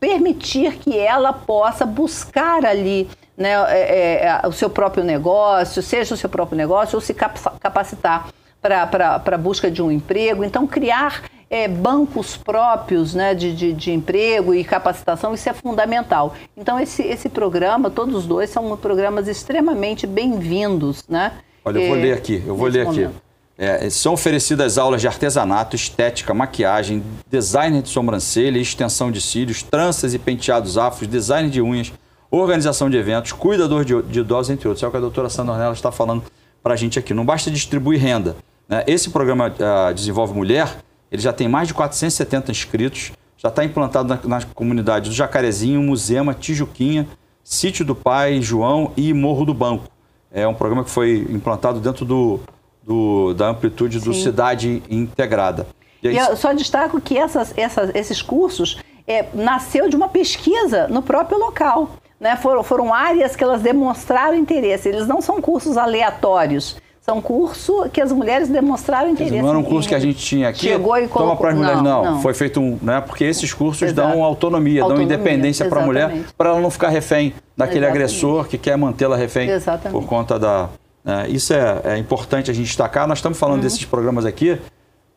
[0.00, 6.16] permitir que ela possa buscar ali né, é, é, o seu próprio negócio seja o
[6.16, 8.28] seu próprio negócio ou se capacitar
[8.60, 10.42] para a busca de um emprego.
[10.44, 11.22] Então criar
[11.54, 16.34] é, bancos próprios né, de, de, de, emprego e capacitação, isso é fundamental.
[16.56, 21.04] Então, esse, esse programa, todos os dois, são programas extremamente bem-vindos.
[21.08, 21.30] Né?
[21.64, 23.06] Olha, eu vou é, ler aqui, eu vou ler momento.
[23.06, 23.16] aqui.
[23.56, 30.12] É, são oferecidas aulas de artesanato, estética, maquiagem, design de sobrancelha, extensão de cílios, tranças
[30.12, 31.92] e penteados afros, design de unhas,
[32.32, 34.82] organização de eventos, cuidador de, de idosos, entre outros.
[34.82, 36.24] É o que a doutora Sandra Ornella está falando
[36.60, 37.14] para a gente aqui.
[37.14, 38.34] Não basta distribuir renda.
[38.68, 38.82] Né?
[38.88, 40.78] Esse programa uh, Desenvolve Mulher,
[41.14, 45.82] ele já tem mais de 470 inscritos, já está implantado na, na comunidade do Jacarezinho,
[45.82, 47.08] Musema, Tijuquinha,
[47.42, 49.84] Sítio do Pai, João e Morro do Banco.
[50.30, 52.40] É um programa que foi implantado dentro do
[52.84, 54.04] do, da amplitude Sim.
[54.04, 55.66] do Cidade Integrada.
[56.02, 56.14] E, aí...
[56.14, 61.02] e eu só destaco que essas, essas, esses cursos é, nasceu de uma pesquisa no
[61.02, 61.90] próprio local.
[62.20, 62.36] Né?
[62.36, 64.88] Foram, foram áreas que elas demonstraram interesse.
[64.88, 66.76] Eles não são cursos aleatórios.
[67.04, 69.42] São cursos que as mulheres demonstraram interesse.
[69.42, 70.60] Não era um curso que a gente tinha aqui.
[70.60, 71.22] Chegou e colocou...
[71.22, 72.78] Toma para as mulheres, não, não, Foi feito um.
[72.80, 73.00] Né?
[73.02, 74.08] Porque esses cursos Exato.
[74.08, 78.04] dão autonomia, autonomia dão independência para a mulher, para ela não ficar refém daquele exatamente.
[78.04, 79.92] agressor que quer mantê-la refém exatamente.
[79.92, 80.70] por conta da,
[81.04, 83.06] é, isso é, é, importante a gente destacar.
[83.06, 83.62] Nós estamos falando uhum.
[83.64, 84.58] desses programas aqui,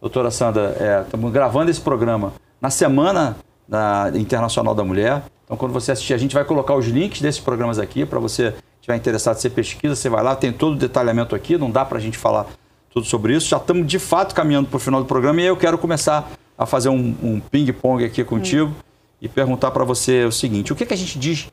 [0.02, 5.24] doutora Sandra, é, estamos gravando esse programa na Semana da Internacional da Mulher.
[5.46, 8.54] Então, quando você assistir, a gente vai colocar os links desses programas aqui para você
[8.88, 11.98] estiver interessado, você pesquisa, você vai lá, tem todo o detalhamento aqui, não dá para
[11.98, 12.48] a gente falar
[12.90, 13.50] tudo sobre isso.
[13.50, 16.66] Já estamos de fato caminhando para o final do programa e eu quero começar a
[16.66, 18.74] fazer um, um ping-pong aqui contigo uhum.
[19.22, 21.50] e perguntar para você o seguinte: o que, que a gente diz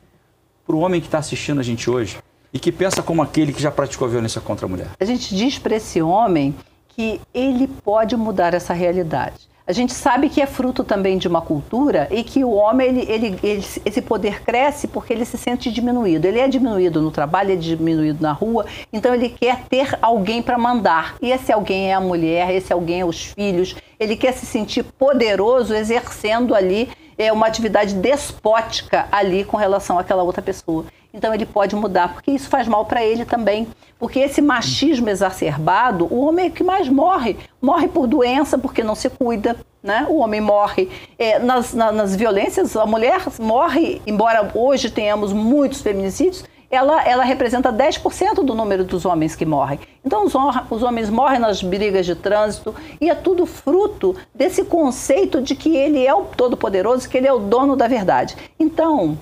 [0.64, 2.18] para o homem que está assistindo a gente hoje?
[2.54, 4.86] e que pensa como aquele que já praticou violência contra a mulher?
[5.00, 6.54] A gente diz para esse homem
[6.86, 9.48] que ele pode mudar essa realidade.
[9.66, 13.00] A gente sabe que é fruto também de uma cultura e que o homem, ele,
[13.10, 16.26] ele, ele, esse poder cresce porque ele se sente diminuído.
[16.26, 20.42] Ele é diminuído no trabalho, ele é diminuído na rua, então ele quer ter alguém
[20.42, 21.16] para mandar.
[21.22, 23.74] E esse alguém é a mulher, esse alguém é os filhos.
[23.98, 30.22] Ele quer se sentir poderoso exercendo ali é, uma atividade despótica ali com relação àquela
[30.22, 30.84] outra pessoa.
[31.14, 33.68] Então ele pode mudar, porque isso faz mal para ele também.
[34.00, 37.36] Porque esse machismo exacerbado, o homem é que mais morre.
[37.62, 39.56] Morre por doença, porque não se cuida.
[39.80, 40.06] Né?
[40.08, 45.82] O homem morre é, nas, na, nas violências, a mulher morre, embora hoje tenhamos muitos
[45.82, 49.78] feminicídios, ela, ela representa 10% do número dos homens que morrem.
[50.04, 50.32] Então, os,
[50.70, 55.76] os homens morrem nas brigas de trânsito e é tudo fruto desse conceito de que
[55.76, 58.36] ele é o todo-poderoso, que ele é o dono da verdade.
[58.58, 59.16] Então,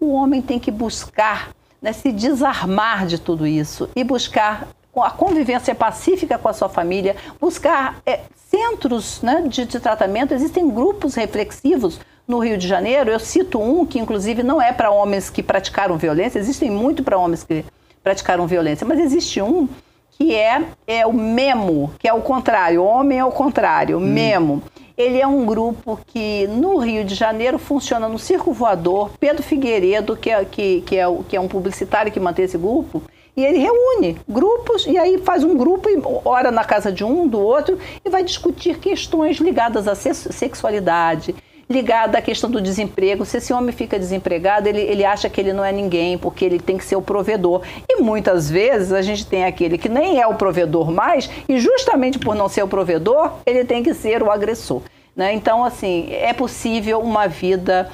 [0.00, 5.74] o homem tem que buscar né, se desarmar de tudo isso e buscar a convivência
[5.74, 8.20] pacífica com a sua família, buscar é,
[8.50, 10.34] centros né, de, de tratamento.
[10.34, 13.10] Existem grupos reflexivos no Rio de Janeiro.
[13.10, 17.16] Eu cito um que, inclusive, não é para homens que praticaram violência, existem muito para
[17.16, 17.64] homens que
[18.02, 19.68] praticaram violência, mas existe um
[20.18, 24.00] que é, é o MEMO, que é o contrário, homem é o contrário, hum.
[24.00, 24.62] MEMO.
[24.98, 29.12] Ele é um grupo que no Rio de Janeiro funciona no Circo Voador.
[29.20, 33.00] Pedro Figueiredo, que é, que, que, é, que é um publicitário que mantém esse grupo,
[33.36, 37.28] e ele reúne grupos e aí faz um grupo e ora na casa de um,
[37.28, 41.32] do outro e vai discutir questões ligadas à sexualidade,
[41.68, 43.24] ligada à questão do desemprego.
[43.24, 46.58] Se esse homem fica desempregado, ele, ele acha que ele não é ninguém, porque ele
[46.58, 47.62] tem que ser o provedor.
[47.88, 52.18] E muitas vezes a gente tem aquele que nem é o provedor mais, e justamente
[52.18, 54.82] por não ser o provedor, ele tem que ser o agressor.
[55.14, 55.34] Né?
[55.34, 57.90] Então, assim, é possível uma vida.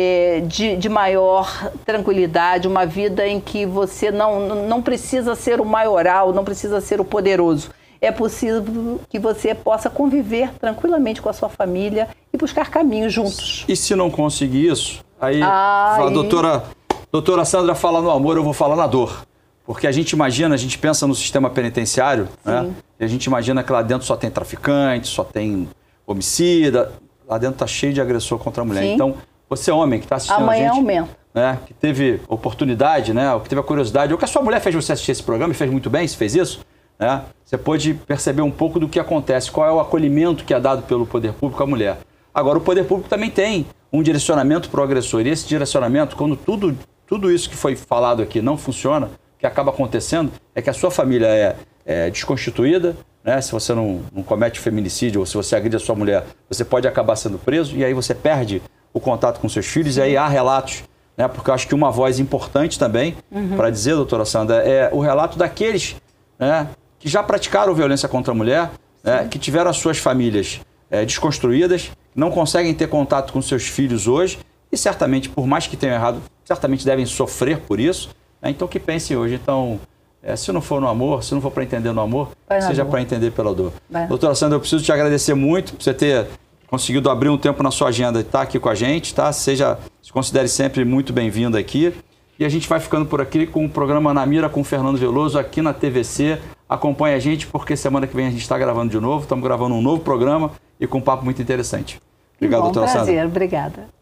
[0.00, 5.64] É, de, de, maior tranquilidade, uma vida em que você não, não precisa ser o
[5.64, 7.70] maioral, não precisa ser o poderoso
[8.00, 13.64] é possível que você possa conviver tranquilamente com a sua família e buscar caminhos juntos.
[13.68, 16.02] E se não conseguir isso, aí Ai.
[16.02, 16.64] a doutora,
[17.10, 19.26] doutora Sandra fala no amor, eu vou falar na dor.
[19.64, 22.70] Porque a gente imagina, a gente pensa no sistema penitenciário, né?
[22.98, 25.68] E a gente imagina que lá dentro só tem traficante, só tem
[26.06, 26.92] homicida.
[27.28, 28.80] Lá dentro tá cheio de agressor contra a mulher.
[28.80, 28.94] Sim.
[28.94, 29.14] Então,
[29.46, 30.78] você é homem que está assistindo Amanhã a gente...
[30.78, 31.10] aumenta.
[31.34, 34.60] né, que teve oportunidade, né, ou que teve a curiosidade, ou que a sua mulher
[34.60, 36.60] fez você assistir esse programa e fez muito bem, se fez isso,
[36.98, 40.60] né, você pode perceber um pouco do que acontece, qual é o acolhimento que é
[40.60, 41.96] dado pelo poder público à mulher.
[42.34, 46.36] Agora, o poder público também tem um direcionamento para o agressor, e esse direcionamento, quando
[46.36, 46.76] tudo,
[47.06, 50.74] tudo isso que foi falado aqui não funciona, o que acaba acontecendo é que a
[50.74, 52.94] sua família é, é desconstituída,
[53.24, 53.40] né?
[53.40, 56.86] se você não, não comete feminicídio ou se você agride a sua mulher, você pode
[56.86, 58.60] acabar sendo preso, e aí você perde
[58.92, 60.00] o contato com seus filhos, Sim.
[60.00, 60.84] e aí há relatos
[61.16, 63.56] né, porque eu acho que uma voz importante também uhum.
[63.56, 65.96] para dizer, doutora Sandra, é o relato daqueles
[66.38, 66.68] né,
[66.98, 68.70] que já praticaram violência contra a mulher,
[69.02, 74.06] né, que tiveram as suas famílias é, desconstruídas, não conseguem ter contato com seus filhos
[74.06, 74.38] hoje
[74.70, 78.10] e certamente, por mais que tenham errado, certamente devem sofrer por isso.
[78.40, 79.34] Né, então, que pensem hoje.
[79.34, 79.80] Então,
[80.22, 82.84] é, se não for no amor, se não for para entender no amor, Vai seja
[82.84, 83.72] para entender pela dor.
[83.88, 84.06] Vai.
[84.06, 86.26] Doutora Sandra, eu preciso te agradecer muito por você ter
[86.66, 89.32] conseguido abrir um tempo na sua agenda e estar tá aqui com a gente, tá?
[89.32, 91.94] Seja, se considere sempre muito bem-vindo aqui.
[92.38, 95.38] E a gente vai ficando por aqui com o programa Na Mira com Fernando Veloso
[95.38, 96.38] aqui na TVC.
[96.68, 99.22] Acompanhe a gente, porque semana que vem a gente está gravando de novo.
[99.22, 102.00] Estamos gravando um novo programa e com um papo muito interessante.
[102.36, 103.14] Obrigado, que bom, doutora prazer, Sandra.
[103.14, 103.98] prazer, obrigada.